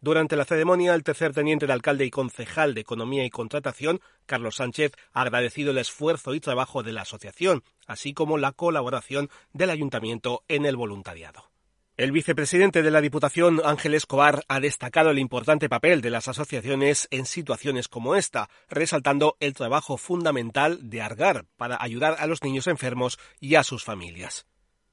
Durante 0.00 0.36
la 0.36 0.44
ceremonia, 0.44 0.94
el 0.94 1.02
tercer 1.02 1.32
teniente 1.32 1.66
de 1.66 1.72
alcalde 1.72 2.04
y 2.04 2.10
concejal 2.10 2.72
de 2.72 2.82
Economía 2.82 3.24
y 3.24 3.30
Contratación, 3.30 4.00
Carlos 4.26 4.56
Sánchez, 4.56 4.92
ha 5.12 5.22
agradecido 5.22 5.72
el 5.72 5.78
esfuerzo 5.78 6.34
y 6.34 6.40
trabajo 6.40 6.84
de 6.84 6.92
la 6.92 7.02
asociación, 7.02 7.64
así 7.86 8.14
como 8.14 8.38
la 8.38 8.52
colaboración 8.52 9.28
del 9.52 9.70
ayuntamiento 9.70 10.44
en 10.46 10.66
el 10.66 10.76
voluntariado. 10.76 11.50
El 11.96 12.12
vicepresidente 12.12 12.84
de 12.84 12.92
la 12.92 13.00
Diputación, 13.00 13.60
Ángel 13.64 13.92
Escobar, 13.92 14.44
ha 14.46 14.60
destacado 14.60 15.10
el 15.10 15.18
importante 15.18 15.68
papel 15.68 16.00
de 16.00 16.10
las 16.10 16.28
asociaciones 16.28 17.08
en 17.10 17.26
situaciones 17.26 17.88
como 17.88 18.14
esta, 18.14 18.48
resaltando 18.68 19.36
el 19.40 19.52
trabajo 19.52 19.96
fundamental 19.96 20.90
de 20.90 21.02
Argar 21.02 21.46
para 21.56 21.76
ayudar 21.82 22.14
a 22.20 22.28
los 22.28 22.44
niños 22.44 22.68
enfermos 22.68 23.18
y 23.40 23.56
a 23.56 23.64
sus 23.64 23.82
familias. 23.82 24.46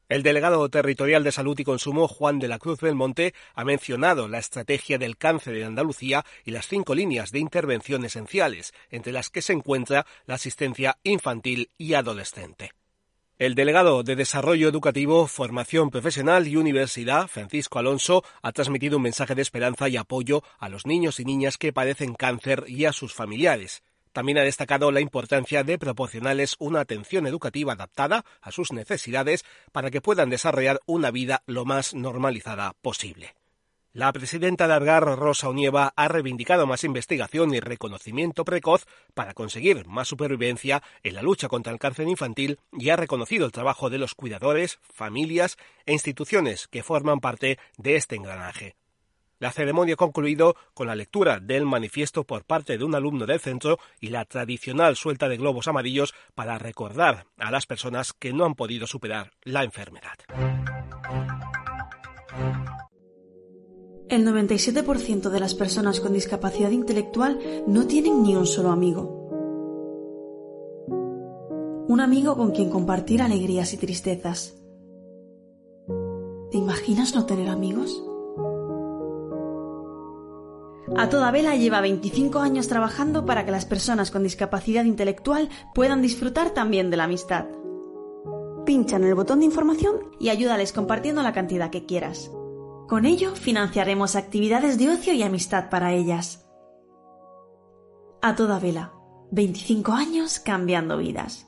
El 0.08 0.22
delegado 0.22 0.70
territorial 0.70 1.24
de 1.24 1.32
Salud 1.32 1.58
y 1.60 1.64
Consumo, 1.64 2.08
Juan 2.08 2.38
de 2.38 2.48
la 2.48 2.60
Cruz 2.60 2.80
Belmonte, 2.80 3.34
ha 3.56 3.66
mencionado 3.66 4.28
la 4.28 4.38
estrategia 4.38 5.00
del 5.00 5.18
cáncer 5.18 5.56
en 5.56 5.66
Andalucía 5.66 6.24
y 6.44 6.52
las 6.52 6.68
cinco 6.68 6.94
líneas 6.94 7.32
de 7.32 7.40
intervención 7.40 8.06
esenciales, 8.06 8.72
entre 8.92 9.12
las 9.12 9.32
que 9.32 9.42
se 9.42 9.54
encuentra 9.54 10.06
la 10.28 10.36
asistencia 10.36 11.00
infantil 11.04 11.72
y 11.80 11.96
adolescente. 11.96 12.72
El 13.40 13.56
delegado 13.56 14.04
de 14.04 14.16
Desarrollo 14.16 14.70
Educativo, 14.70 15.26
Formación 15.26 15.90
Profesional 15.90 16.48
y 16.48 16.56
Universidad, 16.56 17.28
Francisco 17.28 17.80
Alonso, 17.80 18.24
ha 18.44 18.52
transmitido 18.52 18.98
un 18.98 19.04
mensaje 19.04 19.34
de 19.34 19.42
esperanza 19.42 19.90
y 19.90 19.98
apoyo 19.98 20.44
a 20.60 20.70
los 20.70 20.86
niños 20.86 21.20
y 21.20 21.26
niñas 21.26 21.58
que 21.58 21.74
padecen 21.74 22.14
cáncer 22.14 22.64
y 22.68 22.86
a 22.86 22.94
sus 22.94 23.14
familiares. 23.14 23.84
También 24.16 24.38
ha 24.38 24.44
destacado 24.44 24.94
la 24.94 25.02
importancia 25.02 25.66
de 25.66 25.78
proporcionarles 25.78 26.56
una 26.60 26.80
atención 26.80 27.28
educativa 27.28 27.74
adaptada 27.74 28.24
a 28.40 28.54
sus 28.54 28.72
necesidades 28.72 29.44
para 29.74 29.92
que 29.92 30.00
puedan 30.00 30.30
desarrollar 30.30 30.80
una 30.86 31.12
vida 31.12 31.44
lo 31.48 31.66
más 31.66 31.94
normalizada 31.94 32.78
posible. 32.82 33.36
La 33.92 34.14
presidenta 34.14 34.70
de 34.70 34.74
Argar, 34.74 35.04
Rosa 35.04 35.50
Onieva, 35.50 35.92
ha 35.98 36.08
reivindicado 36.08 36.66
más 36.66 36.86
investigación 36.86 37.54
y 37.54 37.60
reconocimiento 37.60 38.46
precoz 38.46 38.86
para 39.14 39.34
conseguir 39.34 39.86
más 39.86 40.08
supervivencia 40.08 40.82
en 41.04 41.16
la 41.16 41.22
lucha 41.22 41.50
contra 41.50 41.74
el 41.74 41.80
cáncer 41.80 42.08
infantil 42.08 42.58
y 42.72 42.92
ha 42.92 42.96
reconocido 42.96 43.46
el 43.46 43.52
trabajo 43.52 43.90
de 43.90 43.98
los 43.98 44.16
cuidadores, 44.16 44.80
familias 44.94 45.58
e 45.86 45.92
instituciones 45.92 46.70
que 46.70 46.84
forman 46.84 47.20
parte 47.20 47.60
de 47.76 47.98
este 47.98 48.16
engranaje. 48.16 48.78
La 49.46 49.52
ceremonia 49.52 49.96
concluido 49.96 50.56
con 50.74 50.88
la 50.88 50.96
lectura 50.96 51.40
del 51.40 51.68
manifiesto 51.68 52.24
por 52.24 52.46
parte 52.46 52.80
de 52.80 52.84
un 52.84 52.96
alumno 52.96 53.28
del 53.28 53.40
centro 53.40 53.78
y 54.02 54.08
la 54.08 54.26
tradicional 54.26 54.96
suelta 54.96 55.30
de 55.30 55.38
globos 55.38 55.68
amarillos 55.68 56.16
para 56.34 56.58
recordar 56.58 57.28
a 57.38 57.52
las 57.52 57.68
personas 57.68 58.12
que 58.12 58.34
no 58.34 58.46
han 58.46 58.56
podido 58.56 58.88
superar 58.88 59.34
la 59.44 59.64
enfermedad. 59.64 60.16
El 64.10 64.26
97% 64.26 65.30
de 65.30 65.40
las 65.40 65.54
personas 65.54 66.00
con 66.00 66.14
discapacidad 66.14 66.72
intelectual 66.72 67.40
no 67.68 67.86
tienen 67.86 68.24
ni 68.24 68.36
un 68.36 68.48
solo 68.48 68.72
amigo. 68.72 69.30
Un 71.88 72.00
amigo 72.00 72.36
con 72.36 72.50
quien 72.50 72.72
compartir 72.72 73.22
alegrías 73.22 73.74
y 73.74 73.78
tristezas. 73.78 74.60
¿Te 76.50 76.58
imaginas 76.58 77.14
no 77.14 77.28
tener 77.28 77.50
amigos? 77.50 78.04
A 80.98 81.10
toda 81.10 81.30
vela 81.32 81.56
lleva 81.56 81.82
25 81.82 82.40
años 82.40 82.70
trabajando 82.70 83.26
para 83.26 83.44
que 83.44 83.52
las 83.52 83.66
personas 83.66 84.12
con 84.12 84.24
discapacidad 84.24 84.86
intelectual 84.86 85.50
puedan 85.74 86.02
disfrutar 86.02 86.52
también 86.52 86.90
de 86.90 86.96
la 86.96 87.04
amistad. 87.04 87.48
Pincha 88.66 88.96
en 88.96 89.04
el 89.04 89.14
botón 89.14 89.40
de 89.40 89.46
información 89.46 90.12
y 90.20 90.30
ayúdales 90.30 90.72
compartiendo 90.72 91.22
la 91.22 91.34
cantidad 91.34 91.70
que 91.70 91.86
quieras. 91.86 92.32
Con 92.88 93.06
ello 93.06 93.36
financiaremos 93.36 94.16
actividades 94.16 94.78
de 94.78 94.90
ocio 94.90 95.14
y 95.14 95.22
amistad 95.22 95.70
para 95.70 95.92
ellas. 95.92 96.48
A 98.22 98.36
toda 98.36 98.60
vela, 98.60 98.94
25 99.32 99.92
años 99.92 100.40
cambiando 100.40 100.98
vidas. 100.98 101.46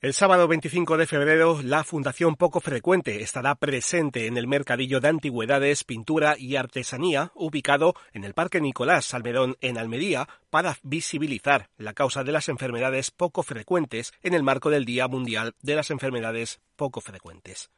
El 0.00 0.14
sábado 0.14 0.46
25 0.46 0.96
de 0.96 1.08
febrero, 1.08 1.60
la 1.60 1.82
Fundación 1.82 2.36
Poco 2.36 2.60
Frecuente 2.60 3.20
estará 3.20 3.56
presente 3.56 4.28
en 4.28 4.36
el 4.36 4.46
Mercadillo 4.46 5.00
de 5.00 5.08
Antigüedades, 5.08 5.82
Pintura 5.82 6.36
y 6.38 6.54
Artesanía, 6.54 7.32
ubicado 7.34 7.94
en 8.12 8.22
el 8.22 8.32
Parque 8.32 8.60
Nicolás 8.60 9.06
Salmerón 9.06 9.56
en 9.60 9.76
Almería, 9.76 10.28
para 10.50 10.78
visibilizar 10.84 11.68
la 11.78 11.94
causa 11.94 12.22
de 12.22 12.30
las 12.30 12.48
enfermedades 12.48 13.10
poco 13.10 13.42
frecuentes 13.42 14.12
en 14.22 14.34
el 14.34 14.44
marco 14.44 14.70
del 14.70 14.84
Día 14.84 15.08
Mundial 15.08 15.56
de 15.62 15.74
las 15.74 15.90
Enfermedades 15.90 16.60
Poco 16.76 17.00
Frecuentes. 17.00 17.68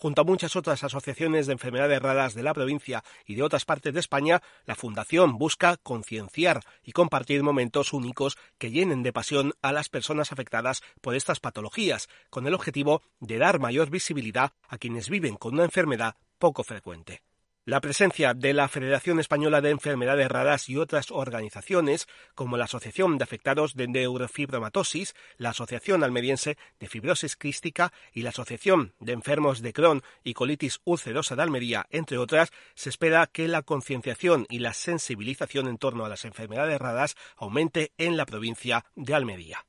Junto 0.00 0.22
a 0.22 0.24
muchas 0.24 0.56
otras 0.56 0.82
asociaciones 0.82 1.46
de 1.46 1.52
enfermedades 1.52 2.00
raras 2.00 2.32
de 2.32 2.42
la 2.42 2.54
provincia 2.54 3.04
y 3.26 3.34
de 3.34 3.42
otras 3.42 3.66
partes 3.66 3.92
de 3.92 4.00
España, 4.00 4.40
la 4.64 4.74
Fundación 4.74 5.36
busca 5.36 5.76
concienciar 5.76 6.62
y 6.82 6.92
compartir 6.92 7.42
momentos 7.42 7.92
únicos 7.92 8.38
que 8.56 8.70
llenen 8.70 9.02
de 9.02 9.12
pasión 9.12 9.52
a 9.60 9.72
las 9.72 9.90
personas 9.90 10.32
afectadas 10.32 10.80
por 11.02 11.14
estas 11.14 11.38
patologías, 11.38 12.08
con 12.30 12.46
el 12.46 12.54
objetivo 12.54 13.02
de 13.18 13.36
dar 13.36 13.60
mayor 13.60 13.90
visibilidad 13.90 14.52
a 14.68 14.78
quienes 14.78 15.10
viven 15.10 15.36
con 15.36 15.52
una 15.52 15.64
enfermedad 15.64 16.16
poco 16.38 16.64
frecuente. 16.64 17.20
La 17.66 17.82
presencia 17.82 18.32
de 18.32 18.54
la 18.54 18.68
Federación 18.68 19.20
Española 19.20 19.60
de 19.60 19.68
Enfermedades 19.68 20.30
Raras 20.30 20.70
y 20.70 20.78
otras 20.78 21.10
organizaciones, 21.10 22.08
como 22.34 22.56
la 22.56 22.64
Asociación 22.64 23.18
de 23.18 23.24
Afectados 23.24 23.74
de 23.74 23.86
Neurofibromatosis, 23.86 25.14
la 25.36 25.50
Asociación 25.50 26.02
Almeriense 26.02 26.56
de 26.78 26.88
Fibrosis 26.88 27.36
Crística 27.36 27.92
y 28.14 28.22
la 28.22 28.30
Asociación 28.30 28.94
de 28.98 29.12
Enfermos 29.12 29.60
de 29.60 29.74
Crohn 29.74 30.02
y 30.24 30.32
Colitis 30.32 30.80
Ulcerosa 30.84 31.36
de 31.36 31.42
Almería, 31.42 31.86
entre 31.90 32.16
otras, 32.16 32.50
se 32.74 32.88
espera 32.88 33.26
que 33.26 33.46
la 33.46 33.60
concienciación 33.60 34.46
y 34.48 34.60
la 34.60 34.72
sensibilización 34.72 35.68
en 35.68 35.76
torno 35.76 36.06
a 36.06 36.08
las 36.08 36.24
enfermedades 36.24 36.80
raras 36.80 37.14
aumente 37.36 37.92
en 37.98 38.16
la 38.16 38.24
provincia 38.24 38.86
de 38.96 39.14
Almería. 39.14 39.66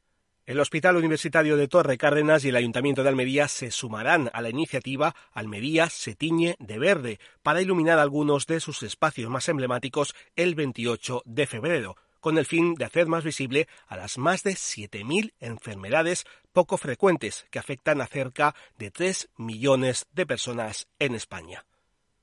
El 0.48 0.60
Hospital 0.60 0.98
Universitario 0.98 1.56
de 1.56 1.68
Torre 1.68 2.00
Cárdenas 2.00 2.44
y 2.44 2.50
el 2.50 2.56
Ayuntamiento 2.56 3.04
de 3.04 3.10
Almería 3.10 3.48
se 3.48 3.70
sumarán 3.70 4.32
a 4.34 4.42
la 4.42 4.50
iniciativa 4.50 5.16
Almería 5.34 5.88
se 5.90 6.16
tiñe 6.16 6.56
de 6.58 6.80
verde 6.80 7.20
para 7.44 7.62
iluminar 7.62 8.00
algunos 8.00 8.48
de 8.48 8.60
sus 8.60 8.82
espacios 8.82 9.30
más 9.30 9.48
emblemáticos 9.50 10.16
el 10.36 10.56
28 10.56 11.22
de 11.26 11.46
febrero, 11.46 11.96
con 12.20 12.40
el 12.40 12.48
fin 12.48 12.74
de 12.74 12.86
hacer 12.86 13.06
más 13.06 13.24
visible 13.24 13.68
a 13.86 13.98
las 13.98 14.18
más 14.18 14.42
de 14.42 14.54
7.000 14.54 15.34
enfermedades 15.40 16.26
poco 16.52 16.78
frecuentes 16.78 17.46
que 17.52 17.60
afectan 17.60 18.02
a 18.02 18.08
cerca 18.08 18.56
de 18.80 18.90
3 18.90 19.30
millones 19.38 20.08
de 20.12 20.26
personas 20.26 20.88
en 20.98 21.14
España. 21.14 21.66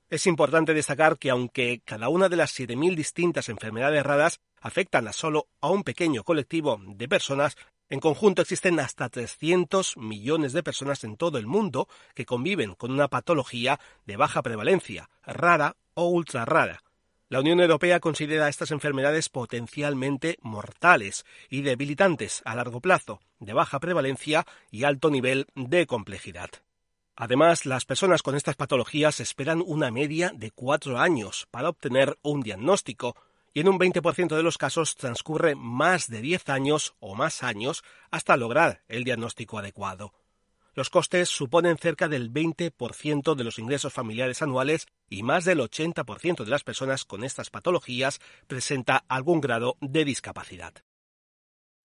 Es 0.09 0.27
importante 0.27 0.73
destacar 0.73 1.17
que 1.17 1.29
aunque 1.29 1.81
cada 1.85 2.09
una 2.09 2.27
de 2.27 2.35
las 2.35 2.59
7.000 2.59 2.95
distintas 2.95 3.47
enfermedades 3.47 4.03
raras 4.03 4.41
afectan 4.59 5.07
a 5.07 5.13
solo 5.13 5.47
a 5.61 5.69
un 5.69 5.83
pequeño 5.83 6.23
colectivo 6.23 6.81
de 6.83 7.07
personas, 7.07 7.55
en 7.89 7.99
conjunto 7.99 8.41
existen 8.41 8.79
hasta 8.79 9.09
300 9.09 9.97
millones 9.97 10.53
de 10.53 10.63
personas 10.63 11.03
en 11.03 11.17
todo 11.17 11.37
el 11.37 11.47
mundo 11.47 11.87
que 12.13 12.25
conviven 12.25 12.75
con 12.75 12.91
una 12.91 13.07
patología 13.07 13.79
de 14.05 14.15
baja 14.15 14.41
prevalencia, 14.41 15.09
rara 15.25 15.75
o 15.95 16.07
ultra 16.07 16.45
rara. 16.45 16.83
La 17.29 17.41
Unión 17.41 17.59
Europea 17.59 17.99
considera 17.99 18.49
estas 18.49 18.71
enfermedades 18.71 19.29
potencialmente 19.29 20.39
mortales 20.41 21.25
y 21.49 21.61
debilitantes 21.61 22.41
a 22.43 22.55
largo 22.55 22.81
plazo, 22.81 23.21
de 23.39 23.53
baja 23.53 23.79
prevalencia 23.79 24.45
y 24.71 24.83
alto 24.83 25.11
nivel 25.11 25.45
de 25.53 25.85
complejidad. 25.85 26.49
Además, 27.15 27.65
las 27.65 27.85
personas 27.85 28.23
con 28.23 28.35
estas 28.35 28.55
patologías 28.55 29.19
esperan 29.19 29.61
una 29.63 29.91
media 29.91 30.31
de 30.33 30.51
cuatro 30.51 30.99
años 30.99 31.47
para 31.51 31.69
obtener 31.69 32.17
un 32.21 32.41
diagnóstico, 32.41 33.15
y 33.53 33.61
en 33.61 33.69
un 33.69 33.79
20% 33.79 34.35
de 34.35 34.43
los 34.43 34.57
casos 34.57 34.95
transcurre 34.95 35.55
más 35.55 36.07
de 36.07 36.21
10 36.21 36.49
años 36.49 36.95
o 36.99 37.15
más 37.15 37.43
años 37.43 37.83
hasta 38.11 38.37
lograr 38.37 38.83
el 38.87 39.03
diagnóstico 39.03 39.59
adecuado. 39.59 40.13
Los 40.75 40.89
costes 40.89 41.29
suponen 41.29 41.77
cerca 41.77 42.07
del 42.07 42.31
20% 42.31 43.35
de 43.35 43.43
los 43.43 43.59
ingresos 43.59 43.91
familiares 43.91 44.41
anuales 44.41 44.87
y 45.09 45.23
más 45.23 45.43
del 45.43 45.59
80% 45.59 46.43
de 46.43 46.49
las 46.49 46.63
personas 46.63 47.05
con 47.05 47.23
estas 47.23 47.49
patologías 47.49 48.19
presenta 48.47 49.03
algún 49.07 49.41
grado 49.41 49.77
de 49.81 50.05
discapacidad. 50.05 50.73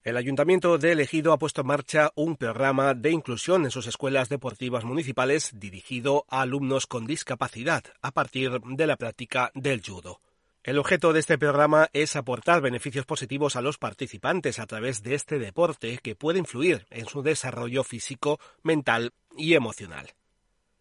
El 0.05 0.19
Ayuntamiento 0.19 0.77
de 0.77 0.93
Elegido 0.93 1.33
ha 1.33 1.39
puesto 1.39 1.63
en 1.63 1.67
marcha 1.67 2.13
un 2.15 2.37
programa 2.37 2.93
de 2.93 3.11
inclusión 3.11 3.65
en 3.65 3.71
sus 3.71 3.87
escuelas 3.87 4.29
deportivas 4.29 4.85
municipales 4.85 5.51
dirigido 5.55 6.27
a 6.29 6.43
alumnos 6.43 6.87
con 6.87 7.07
discapacidad 7.07 7.85
a 8.03 8.11
partir 8.11 8.61
de 8.61 8.87
la 8.87 8.97
práctica 8.97 9.51
del 9.55 9.81
judo. 9.81 10.21
El 10.65 10.79
objeto 10.79 11.13
de 11.13 11.21
este 11.21 11.37
programa 11.37 11.91
es 11.93 12.17
aportar 12.17 12.63
beneficios 12.63 13.05
positivos 13.05 13.55
a 13.55 13.61
los 13.61 13.77
participantes 13.77 14.59
a 14.59 14.67
través 14.67 15.03
de 15.03 15.15
este 15.15 15.39
deporte 15.39 15.99
que 16.03 16.17
puede 16.17 16.39
influir 16.39 16.87
en 16.89 17.05
su 17.05 17.21
desarrollo 17.21 17.85
físico, 17.85 18.41
mental 18.63 19.13
y 19.37 19.53
emocional. 19.53 20.15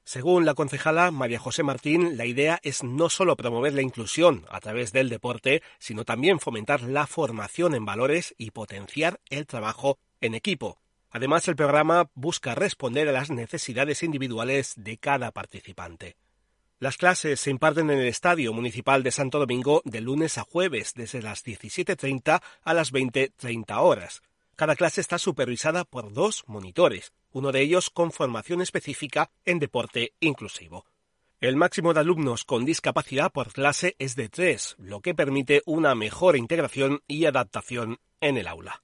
Según 0.06 0.46
la 0.46 0.54
concejala 0.54 1.12
María 1.12 1.38
José 1.38 1.63
Martín, 1.63 2.16
la 2.16 2.25
idea 2.25 2.62
es 2.63 2.82
no 2.82 3.10
solo 3.10 3.36
promover 3.36 3.74
la 3.74 3.82
inclusión 3.82 4.46
a 4.50 4.62
través 4.62 4.94
del 4.94 5.10
deporte, 5.10 5.62
sino 5.80 6.06
también 6.06 6.40
fomentar 6.40 6.84
la 6.84 7.06
formación 7.06 7.75
en 7.75 7.84
valores 7.84 8.34
y 8.38 8.52
potenciar 8.52 9.20
el 9.30 9.46
trabajo 9.46 10.00
en 10.22 10.34
equipo. 10.34 10.80
Además, 11.10 11.46
el 11.50 11.58
programa 11.58 12.10
busca 12.13 12.56
responder 12.56 13.10
a 13.10 13.12
las 13.12 13.32
necesidades 13.32 14.02
individuales 14.02 14.75
de 14.78 14.98
cada 14.98 15.32
participante. 15.32 16.16
Las 16.84 16.98
clases 16.98 17.40
se 17.40 17.50
imparten 17.50 17.90
en 17.92 18.00
el 18.00 18.08
Estadio 18.08 18.52
Municipal 18.52 19.04
de 19.04 19.12
Santo 19.12 19.40
Domingo 19.40 19.82
de 19.86 20.02
lunes 20.02 20.38
a 20.38 20.44
jueves, 20.44 20.92
desde 20.94 21.22
las 21.22 21.46
17.30 21.46 22.42
a 22.62 22.74
las 22.74 22.92
20.30 22.92 23.78
horas. 23.78 24.22
Cada 24.58 24.75
clase 24.75 25.00
está 25.00 25.18
supervisada 25.18 25.86
por 25.86 26.12
dos 26.12 26.44
monitores, 26.46 27.13
uno 27.32 27.54
de 27.54 27.62
ellos 27.62 27.90
con 27.90 28.12
formación 28.12 28.62
específica 28.62 29.32
en 29.46 29.60
deporte 29.60 30.12
inclusivo. 30.20 30.86
El 31.40 31.56
máximo 31.56 31.94
de 31.94 32.02
alumnos 32.02 32.44
con 32.44 32.66
discapacidad 32.66 33.32
por 33.32 33.54
clase 33.54 33.96
es 33.98 34.18
de 34.18 34.28
tres, 34.28 34.75
lo 34.78 35.00
que 35.00 35.16
permite 35.16 35.62
una 35.66 35.96
mejor 35.96 36.36
integración 36.36 37.02
y 37.08 37.24
adaptación 37.24 38.02
en 38.20 38.36
el 38.36 38.46
aula. 38.46 38.84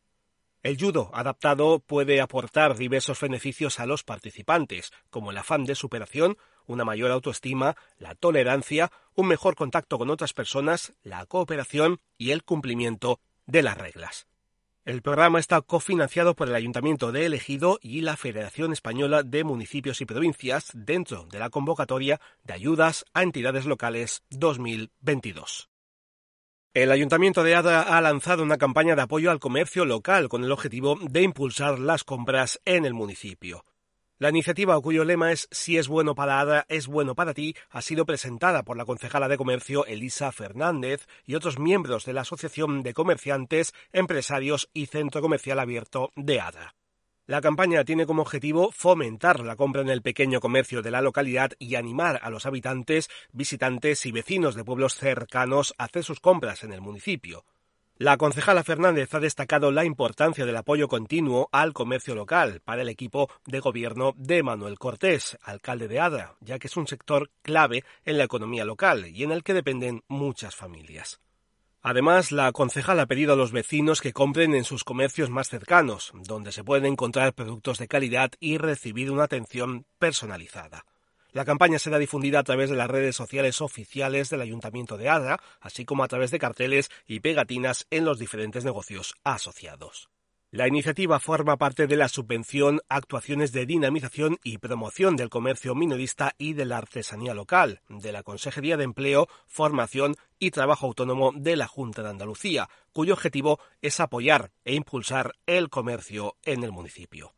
El 0.61 0.77
judo 0.77 1.09
adaptado 1.13 1.79
puede 1.79 2.21
aportar 2.21 2.77
diversos 2.77 3.19
beneficios 3.19 3.79
a 3.81 3.85
los 3.85 4.05
participantes, 4.05 4.93
como 5.09 5.31
el 5.31 5.37
afán 5.37 5.65
de 5.65 5.75
superación, 5.75 6.37
una 6.69 6.85
mayor 6.85 7.11
autoestima, 7.11 7.75
la 7.97 8.15
tolerancia, 8.15 8.91
un 9.15 9.27
mejor 9.27 9.55
contacto 9.55 9.97
con 9.97 10.09
otras 10.09 10.33
personas, 10.33 10.93
la 11.03 11.25
cooperación 11.25 11.99
y 12.17 12.31
el 12.31 12.43
cumplimiento 12.43 13.19
de 13.45 13.63
las 13.63 13.77
reglas. 13.77 14.27
El 14.85 15.01
programa 15.01 15.39
está 15.39 15.61
cofinanciado 15.61 16.35
por 16.35 16.47
el 16.47 16.55
Ayuntamiento 16.55 17.11
de 17.11 17.25
Elegido 17.25 17.79
y 17.81 18.01
la 18.01 18.17
Federación 18.17 18.71
Española 18.71 19.23
de 19.23 19.43
Municipios 19.43 20.01
y 20.01 20.05
Provincias 20.05 20.71
dentro 20.73 21.25
de 21.25 21.39
la 21.39 21.49
convocatoria 21.49 22.19
de 22.43 22.53
ayudas 22.53 23.05
a 23.13 23.23
entidades 23.23 23.65
locales 23.65 24.23
2022. 24.29 25.69
El 26.73 26.91
Ayuntamiento 26.91 27.43
de 27.43 27.55
Adra 27.55 27.81
ha 27.81 27.99
lanzado 27.99 28.41
una 28.41 28.57
campaña 28.57 28.95
de 28.95 29.01
apoyo 29.01 29.31
al 29.31 29.39
comercio 29.39 29.85
local 29.85 30.29
con 30.29 30.43
el 30.43 30.51
objetivo 30.51 30.97
de 31.01 31.23
impulsar 31.23 31.77
las 31.77 32.03
compras 32.03 32.61
en 32.63 32.85
el 32.85 32.93
municipio. 32.93 33.65
La 34.21 34.27
iniciativa, 34.27 34.77
cuyo 34.81 35.05
lema 35.05 35.31
es 35.31 35.47
Si 35.49 35.77
es 35.77 35.87
bueno 35.87 36.13
para 36.13 36.41
Adra, 36.41 36.65
es 36.67 36.87
bueno 36.87 37.15
para 37.15 37.33
ti, 37.33 37.55
ha 37.69 37.81
sido 37.81 38.05
presentada 38.05 38.63
por 38.63 38.75
la 38.75 38.83
concejala 38.83 39.29
de 39.29 39.37
comercio 39.37 39.85
Elisa 39.85 40.29
Fernández 40.33 41.07
y 41.25 41.35
otros 41.35 41.57
miembros 41.57 42.03
de 42.03 42.11
la 42.11 42.21
Asociación 42.21 42.83
de 42.83 42.93
Comerciantes, 42.93 43.73
Empresarios 43.93 44.69
y 44.73 44.87
Centro 44.87 45.21
Comercial 45.21 45.57
Abierto 45.57 46.11
de 46.17 46.41
Adra. 46.41 46.75
La 47.27 47.39
campaña 47.39 47.85
tiene 47.85 48.05
como 48.05 48.23
objetivo 48.23 48.71
fomentar 48.73 49.39
la 49.39 49.55
compra 49.55 49.83
en 49.83 49.89
el 49.89 50.01
pequeño 50.01 50.41
comercio 50.41 50.81
de 50.81 50.91
la 50.91 50.99
localidad 50.99 51.51
y 51.57 51.75
animar 51.75 52.19
a 52.21 52.29
los 52.29 52.45
habitantes, 52.45 53.09
visitantes 53.31 54.05
y 54.05 54.11
vecinos 54.11 54.53
de 54.53 54.65
pueblos 54.65 54.95
cercanos 54.95 55.73
a 55.77 55.85
hacer 55.85 56.03
sus 56.03 56.19
compras 56.19 56.65
en 56.65 56.73
el 56.73 56.81
municipio. 56.81 57.45
La 58.01 58.15
concejala 58.15 58.63
Fernández 58.63 59.13
ha 59.13 59.19
destacado 59.19 59.73
la 59.73 59.83
importancia 59.83 60.45
del 60.45 60.55
apoyo 60.55 60.87
continuo 60.87 61.49
al 61.51 61.73
comercio 61.73 62.15
local 62.15 62.61
para 62.63 62.81
el 62.81 62.87
equipo 62.87 63.29
de 63.45 63.59
gobierno 63.59 64.13
de 64.15 64.41
Manuel 64.41 64.79
Cortés, 64.79 65.37
alcalde 65.43 65.89
de 65.89 65.99
Adra, 65.99 66.35
ya 66.39 66.59
que 66.59 66.67
es 66.67 66.77
un 66.77 66.87
sector 66.87 67.29
clave 67.41 67.83
en 68.05 68.17
la 68.17 68.23
economía 68.23 68.63
local 68.63 69.07
y 69.07 69.23
en 69.23 69.33
el 69.33 69.43
que 69.43 69.53
dependen 69.53 70.03
muchas 70.07 70.55
familias. 70.55 71.19
Además, 71.81 72.31
la 72.31 72.49
concejal 72.53 73.01
ha 73.01 73.05
pedido 73.05 73.33
a 73.33 73.35
los 73.35 73.51
vecinos 73.51 73.99
que 73.99 74.13
compren 74.13 74.55
en 74.55 74.63
sus 74.63 74.85
comercios 74.85 75.29
más 75.29 75.49
cercanos, 75.49 76.13
donde 76.13 76.53
se 76.53 76.63
pueden 76.63 76.85
encontrar 76.85 77.33
productos 77.33 77.79
de 77.79 77.89
calidad 77.89 78.31
y 78.39 78.59
recibir 78.59 79.11
una 79.11 79.23
atención 79.23 79.85
personalizada. 79.97 80.85
La 81.31 81.45
campaña 81.45 81.77
será 81.77 81.99
difundida 81.99 82.39
a 82.39 82.43
través 82.43 82.69
de 82.69 82.75
las 82.75 82.89
redes 82.89 83.15
sociales 83.15 83.61
oficiales 83.61 84.29
del 84.29 84.41
Ayuntamiento 84.41 84.97
de 84.97 85.09
Adra, 85.09 85.39
así 85.61 85.85
como 85.85 86.03
a 86.03 86.07
través 86.07 86.31
de 86.31 86.39
carteles 86.39 86.89
y 87.05 87.19
pegatinas 87.19 87.85
en 87.91 88.05
los 88.05 88.17
diferentes 88.17 88.65
negocios 88.65 89.15
asociados. 89.23 90.09
La 90.51 90.67
iniciativa 90.67 91.19
forma 91.19 91.57
parte 91.57 91.85
de 91.85 91.95
la 91.95 92.09
subvención 92.09 92.81
Actuaciones 92.89 93.51
de 93.51 93.67
Dinamización 93.67 94.39
y 94.43 94.57
Promoción 94.57 95.15
del 95.15 95.29
Comercio 95.29 95.75
Minorista 95.75 96.33
y 96.39 96.53
de 96.53 96.65
la 96.65 96.79
Artesanía 96.79 97.35
Local, 97.35 97.81
de 97.87 98.11
la 98.11 98.23
Consejería 98.23 98.75
de 98.75 98.85
Empleo, 98.85 99.27
Formación 99.45 100.15
y 100.39 100.49
Trabajo 100.49 100.87
Autónomo 100.87 101.33
de 101.35 101.55
la 101.55 101.67
Junta 101.67 102.01
de 102.01 102.09
Andalucía, 102.09 102.67
cuyo 102.93 103.13
objetivo 103.13 103.59
es 103.83 103.99
apoyar 103.99 104.49
e 104.65 104.73
impulsar 104.73 105.35
el 105.45 105.69
comercio 105.69 106.35
en 106.43 106.63
el 106.63 106.71
municipio. 106.71 107.35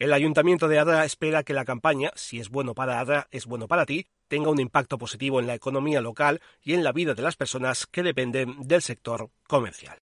El 0.00 0.14
Ayuntamiento 0.14 0.66
de 0.66 0.78
Adra 0.78 1.04
espera 1.04 1.42
que 1.42 1.52
la 1.52 1.66
campaña, 1.66 2.10
si 2.14 2.40
es 2.40 2.48
bueno 2.48 2.74
para 2.74 3.00
Adra, 3.00 3.28
es 3.30 3.44
bueno 3.44 3.68
para 3.68 3.84
ti, 3.84 4.06
tenga 4.28 4.48
un 4.48 4.58
impacto 4.58 4.96
positivo 4.96 5.40
en 5.40 5.46
la 5.46 5.54
economía 5.54 6.00
local 6.00 6.40
y 6.62 6.72
en 6.72 6.82
la 6.82 6.92
vida 6.92 7.12
de 7.12 7.20
las 7.20 7.36
personas 7.36 7.86
que 7.86 8.02
dependen 8.02 8.62
del 8.62 8.80
sector 8.80 9.28
comercial. 9.46 9.98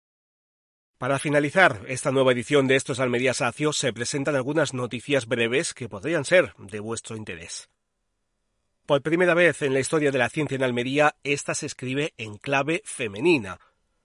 Para 0.97 1.19
finalizar 1.19 1.83
esta 1.89 2.11
nueva 2.11 2.33
edición 2.33 2.67
de 2.69 2.77
Estos 2.77 3.01
Almería 3.01 3.35
Sacio 3.35 3.75
se 3.75 3.93
presentan 3.93 4.35
algunas 4.35 4.73
noticias 4.73 5.27
breves 5.27 5.75
que 5.75 5.91
podrían 5.91 6.25
ser 6.25 6.55
de 6.57 6.81
vuestro 6.81 7.15
interés. 7.15 7.69
Por 8.87 9.03
primera 9.03 9.35
vez 9.35 9.61
en 9.61 9.75
la 9.75 9.81
historia 9.81 10.11
de 10.11 10.19
la 10.19 10.31
ciencia 10.31 10.55
en 10.57 10.63
Almería, 10.63 11.17
esta 11.23 11.55
se 11.55 11.67
escribe 11.67 12.15
en 12.17 12.39
clave 12.39 12.81
femenina. 12.87 13.61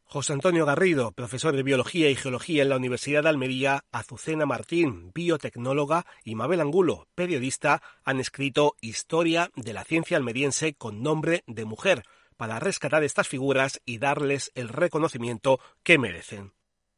José 0.09 0.31
Antonio 0.31 0.65
Garrido, 0.65 1.11
profesor 1.11 1.53
de 1.53 1.63
Biología 1.63 2.09
y 2.09 2.15
Geología 2.15 2.63
en 2.63 2.69
la 2.69 2.77
Universidad 2.77 3.23
de 3.23 3.29
Almería, 3.29 3.83
Azucena 3.91 4.45
Martín, 4.45 5.11
biotecnóloga, 5.13 6.05
y 6.23 6.35
Mabel 6.35 6.61
Angulo, 6.61 7.09
periodista, 7.13 7.81
han 8.05 8.21
escrito 8.21 8.77
Historia 8.79 9.51
de 9.57 9.73
la 9.73 9.83
ciencia 9.83 10.15
almeriense 10.15 10.75
con 10.75 11.03
nombre 11.03 11.43
de 11.45 11.65
mujer, 11.65 12.03
para 12.37 12.57
rescatar 12.59 13.03
estas 13.03 13.27
figuras 13.27 13.81
y 13.83 13.97
darles 13.97 14.53
el 14.55 14.69
reconocimiento 14.69 15.59
que 15.83 15.97
merecen 15.97 16.53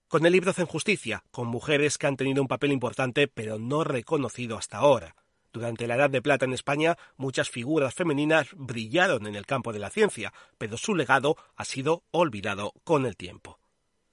con 0.08 0.26
el 0.26 0.34
libro 0.34 0.54
Zen 0.54 0.66
Justicia, 0.66 1.24
con 1.30 1.48
mujeres 1.48 2.00
que 2.00 2.08
han 2.08 2.18
tenido 2.18 2.42
un 2.42 2.48
papel 2.48 2.72
importante 2.72 3.28
pero 3.28 3.60
no 3.60 3.84
reconocido 3.84 4.58
hasta 4.58 4.78
ahora. 4.78 5.16
Durante 5.52 5.88
la 5.88 5.96
Edad 5.96 6.10
de 6.10 6.22
Plata 6.22 6.46
en 6.46 6.54
España, 6.54 6.98
muchas 7.18 7.50
figuras 7.50 7.94
femeninas 7.94 8.50
brillaron 8.56 9.26
en 9.26 9.36
el 9.36 9.46
campo 9.46 9.74
de 9.74 9.80
la 9.80 9.90
ciencia, 9.90 10.32
pero 10.58 10.78
su 10.78 10.96
legado 10.96 11.38
ha 11.56 11.66
sido 11.66 12.04
olvidado 12.12 12.74
con 12.84 13.06
el 13.06 13.16
tiempo. 13.16 13.60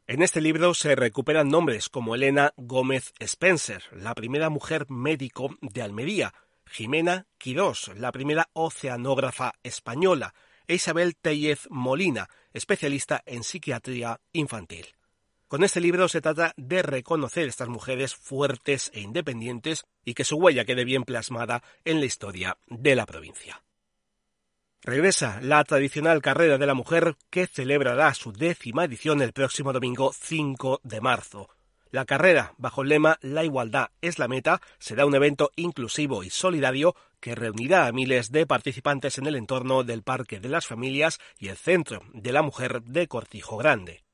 En 0.06 0.22
este 0.22 0.40
libro 0.40 0.72
se 0.72 0.94
recuperan 0.94 1.48
nombres 1.48 1.88
como 1.88 2.14
Elena 2.14 2.52
Gómez 2.56 3.12
Spencer, 3.18 3.82
la 3.92 4.14
primera 4.14 4.50
mujer 4.50 4.86
médico 4.88 5.56
de 5.60 5.82
Almería, 5.82 6.32
Jimena 6.64 7.26
Quirós, 7.38 7.90
la 7.96 8.12
primera 8.12 8.48
oceanógrafa 8.52 9.54
española, 9.62 10.32
e 10.68 10.74
Isabel 10.74 11.16
Tellez 11.16 11.68
Molina, 11.70 12.28
especialista 12.52 13.22
en 13.26 13.42
psiquiatría 13.42 14.20
infantil. 14.32 14.95
Con 15.48 15.62
este 15.62 15.80
libro 15.80 16.08
se 16.08 16.20
trata 16.20 16.52
de 16.56 16.82
reconocer 16.82 17.46
estas 17.46 17.68
mujeres 17.68 18.16
fuertes 18.16 18.90
e 18.92 19.00
independientes 19.00 19.84
y 20.04 20.14
que 20.14 20.24
su 20.24 20.36
huella 20.36 20.64
quede 20.64 20.84
bien 20.84 21.04
plasmada 21.04 21.62
en 21.84 22.00
la 22.00 22.06
historia 22.06 22.58
de 22.66 22.96
la 22.96 23.06
provincia. 23.06 23.62
Regresa 24.82 25.40
la 25.42 25.62
tradicional 25.62 26.20
carrera 26.20 26.58
de 26.58 26.66
la 26.66 26.74
mujer 26.74 27.16
que 27.30 27.46
celebrará 27.46 28.12
su 28.14 28.32
décima 28.32 28.84
edición 28.84 29.22
el 29.22 29.32
próximo 29.32 29.72
domingo 29.72 30.12
5 30.12 30.80
de 30.82 31.00
marzo. 31.00 31.48
La 31.92 32.04
carrera, 32.04 32.54
bajo 32.58 32.82
el 32.82 32.88
lema 32.88 33.16
La 33.22 33.44
igualdad 33.44 33.90
es 34.00 34.18
la 34.18 34.26
meta, 34.26 34.60
será 34.80 35.06
un 35.06 35.14
evento 35.14 35.52
inclusivo 35.54 36.24
y 36.24 36.30
solidario 36.30 36.96
que 37.20 37.36
reunirá 37.36 37.86
a 37.86 37.92
miles 37.92 38.32
de 38.32 38.46
participantes 38.46 39.18
en 39.18 39.26
el 39.26 39.36
entorno 39.36 39.84
del 39.84 40.02
Parque 40.02 40.40
de 40.40 40.48
las 40.48 40.66
Familias 40.66 41.20
y 41.38 41.48
el 41.48 41.56
Centro 41.56 42.02
de 42.12 42.32
la 42.32 42.42
Mujer 42.42 42.82
de 42.82 43.06
Cortijo 43.06 43.56
Grande. 43.56 44.05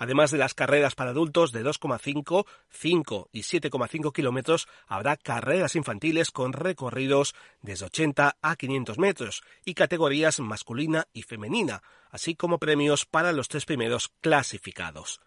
Además 0.00 0.30
de 0.30 0.38
las 0.38 0.54
carreras 0.54 0.94
para 0.94 1.10
adultos 1.10 1.52
de 1.52 1.62
2,5, 1.62 2.46
5 2.70 3.28
y 3.32 3.40
7,5 3.42 4.14
kilómetros, 4.14 4.66
habrá 4.86 5.18
carreras 5.18 5.76
infantiles 5.76 6.30
con 6.30 6.54
recorridos 6.54 7.34
desde 7.60 7.84
80 7.84 8.38
a 8.40 8.56
500 8.56 8.96
metros 8.96 9.42
y 9.62 9.74
categorías 9.74 10.40
masculina 10.40 11.06
y 11.12 11.24
femenina, 11.24 11.82
así 12.10 12.34
como 12.34 12.56
premios 12.56 13.04
para 13.04 13.32
los 13.32 13.48
tres 13.48 13.66
primeros 13.66 14.10
clasificados. 14.22 15.20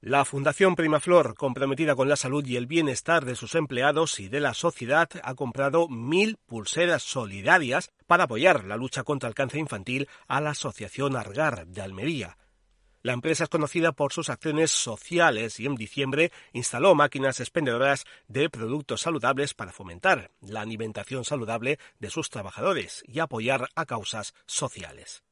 La 0.01 0.25
Fundación 0.25 0.77
Primaflor, 0.77 1.35
comprometida 1.35 1.97
con 1.97 2.09
la 2.09 2.15
salud 2.15 2.47
y 2.47 2.55
el 2.55 2.69
bienestar 2.69 3.25
de 3.25 3.35
sus 3.35 3.57
empleados 3.57 4.21
y 4.21 4.29
de 4.29 4.39
la 4.39 4.55
sociedad, 4.55 5.09
ha 5.25 5.35
comprado 5.35 5.89
mil 5.89 6.37
pulseras 6.47 7.03
solidarias 7.03 7.91
para 8.07 8.25
apoyar 8.25 8.65
la 8.65 8.77
lucha 8.77 9.03
contra 9.03 9.29
el 9.29 9.35
cáncer 9.35 9.59
infantil 9.59 10.09
a 10.29 10.41
la 10.41 10.51
Asociación 10.51 11.17
Argar 11.17 11.67
de 11.67 11.83
Almería. 11.83 12.39
La 13.03 13.13
empresa 13.13 13.45
es 13.45 13.51
conocida 13.51 13.93
por 13.93 14.13
sus 14.13 14.29
acciones 14.29 14.73
sociales 14.73 15.61
y 15.61 15.67
en 15.67 15.77
diciembre 15.77 16.33
instaló 16.53 16.95
máquinas 16.95 17.39
expendedoras 17.39 18.05
de 18.27 18.51
productos 18.51 19.03
saludables 19.03 19.55
para 19.55 19.73
fomentar 19.73 20.31
la 20.41 20.63
alimentación 20.63 21.25
saludable 21.25 21.79
de 22.01 22.11
sus 22.11 22.29
trabajadores 22.29 23.05
y 23.07 23.21
apoyar 23.21 23.69
a 23.77 23.87
causas 23.87 24.35
sociales. 24.47 25.23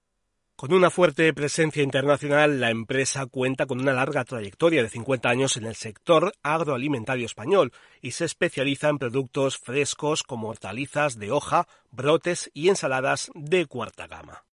Con 0.57 0.73
una 0.73 0.89
fuerte 0.89 1.35
presencia 1.35 1.83
internacional, 1.83 2.61
la 2.61 2.71
empresa 2.71 3.27
cuenta 3.27 3.67
con 3.67 3.79
una 3.79 3.93
larga 3.93 4.25
trayectoria 4.25 4.83
de 4.83 4.89
50 4.89 5.29
años 5.29 5.59
en 5.59 5.67
el 5.67 5.75
sector 5.75 6.33
agroalimentario 6.43 7.27
español 7.27 7.73
y 8.01 8.13
se 8.13 8.25
especializa 8.25 8.89
en 8.89 8.97
productos 8.97 9.59
frescos 9.59 10.23
como 10.23 10.49
hortalizas 10.49 11.19
de 11.19 11.31
hoja, 11.31 11.69
brotes 11.91 12.51
y 12.55 12.71
ensaladas 12.71 13.31
de 13.35 13.67
cuarta 13.67 14.07
gama. 14.07 14.46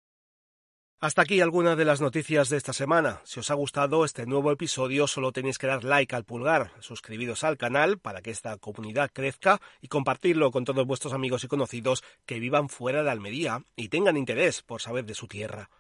Hasta 1.03 1.23
aquí 1.23 1.41
algunas 1.41 1.77
de 1.77 1.85
las 1.85 2.01
noticias 2.01 2.49
de 2.49 2.57
esta 2.57 2.73
semana. 2.73 3.23
Si 3.25 3.41
os 3.41 3.51
ha 3.51 3.55
gustado 3.55 4.05
este 4.05 4.25
nuevo 4.25 4.53
episodio, 4.53 5.09
solo 5.09 5.33
tenéis 5.33 5.59
que 5.59 5.67
dar 5.67 5.83
like 5.83 6.15
al 6.15 6.23
pulgar, 6.23 6.71
suscribiros 6.79 7.43
al 7.43 7.59
canal 7.59 7.99
para 7.99 8.23
que 8.23 8.31
esta 8.31 8.57
comunidad 8.59 9.11
crezca 9.13 9.61
y 9.81 9.89
compartirlo 9.89 10.53
con 10.53 10.65
todos 10.65 10.87
vuestros 10.87 11.13
amigos 11.13 11.43
y 11.43 11.49
conocidos 11.49 12.05
que 12.25 12.39
vivan 12.39 12.69
fuera 12.69 13.03
de 13.03 13.11
Almería 13.11 13.65
y 13.75 13.89
tengan 13.89 14.17
interés 14.17 14.63
por 14.63 14.81
saber 14.81 15.05
de 15.05 15.15
su 15.15 15.27
tierra. 15.27 15.71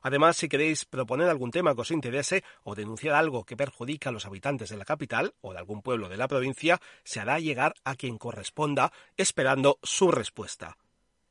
Además, 0.00 0.36
si 0.36 0.48
queréis 0.48 0.84
proponer 0.84 1.28
algún 1.28 1.52
tema 1.52 1.76
que 1.76 1.82
os 1.82 1.92
interese 1.92 2.42
o 2.64 2.74
denunciar 2.74 3.14
algo 3.14 3.44
que 3.44 3.56
perjudica 3.56 4.08
a 4.08 4.12
los 4.12 4.26
habitantes 4.26 4.68
de 4.68 4.78
la 4.78 4.84
capital 4.84 5.32
o 5.42 5.52
de 5.52 5.60
algún 5.60 5.82
pueblo 5.82 6.08
de 6.08 6.16
la 6.16 6.26
provincia, 6.26 6.80
se 7.04 7.20
hará 7.20 7.38
llegar 7.38 7.74
a 7.84 7.94
quien 7.94 8.18
corresponda 8.18 8.92
esperando 9.16 9.78
su 9.84 10.10
respuesta. 10.10 10.76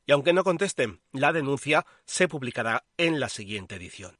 Y 0.06 0.12
aunque 0.12 0.32
no 0.32 0.44
contesten, 0.44 1.00
la 1.12 1.32
denuncia 1.32 1.86
se 2.04 2.28
publicará 2.28 2.84
en 2.96 3.20
la 3.20 3.28
siguiente 3.28 3.76
edición. 3.76 4.18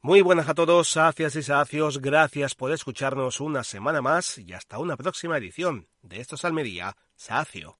Muy 0.00 0.20
buenas 0.20 0.48
a 0.48 0.54
todos, 0.54 0.88
sacias 0.88 1.36
y 1.36 1.42
sacios, 1.44 2.00
gracias 2.00 2.56
por 2.56 2.72
escucharnos 2.72 3.40
una 3.40 3.62
semana 3.62 4.02
más 4.02 4.36
y 4.38 4.52
hasta 4.52 4.78
una 4.78 4.96
próxima 4.96 5.38
edición 5.38 5.86
de 6.02 6.20
Estos 6.20 6.44
Almería, 6.44 6.96
Sacio. 7.14 7.78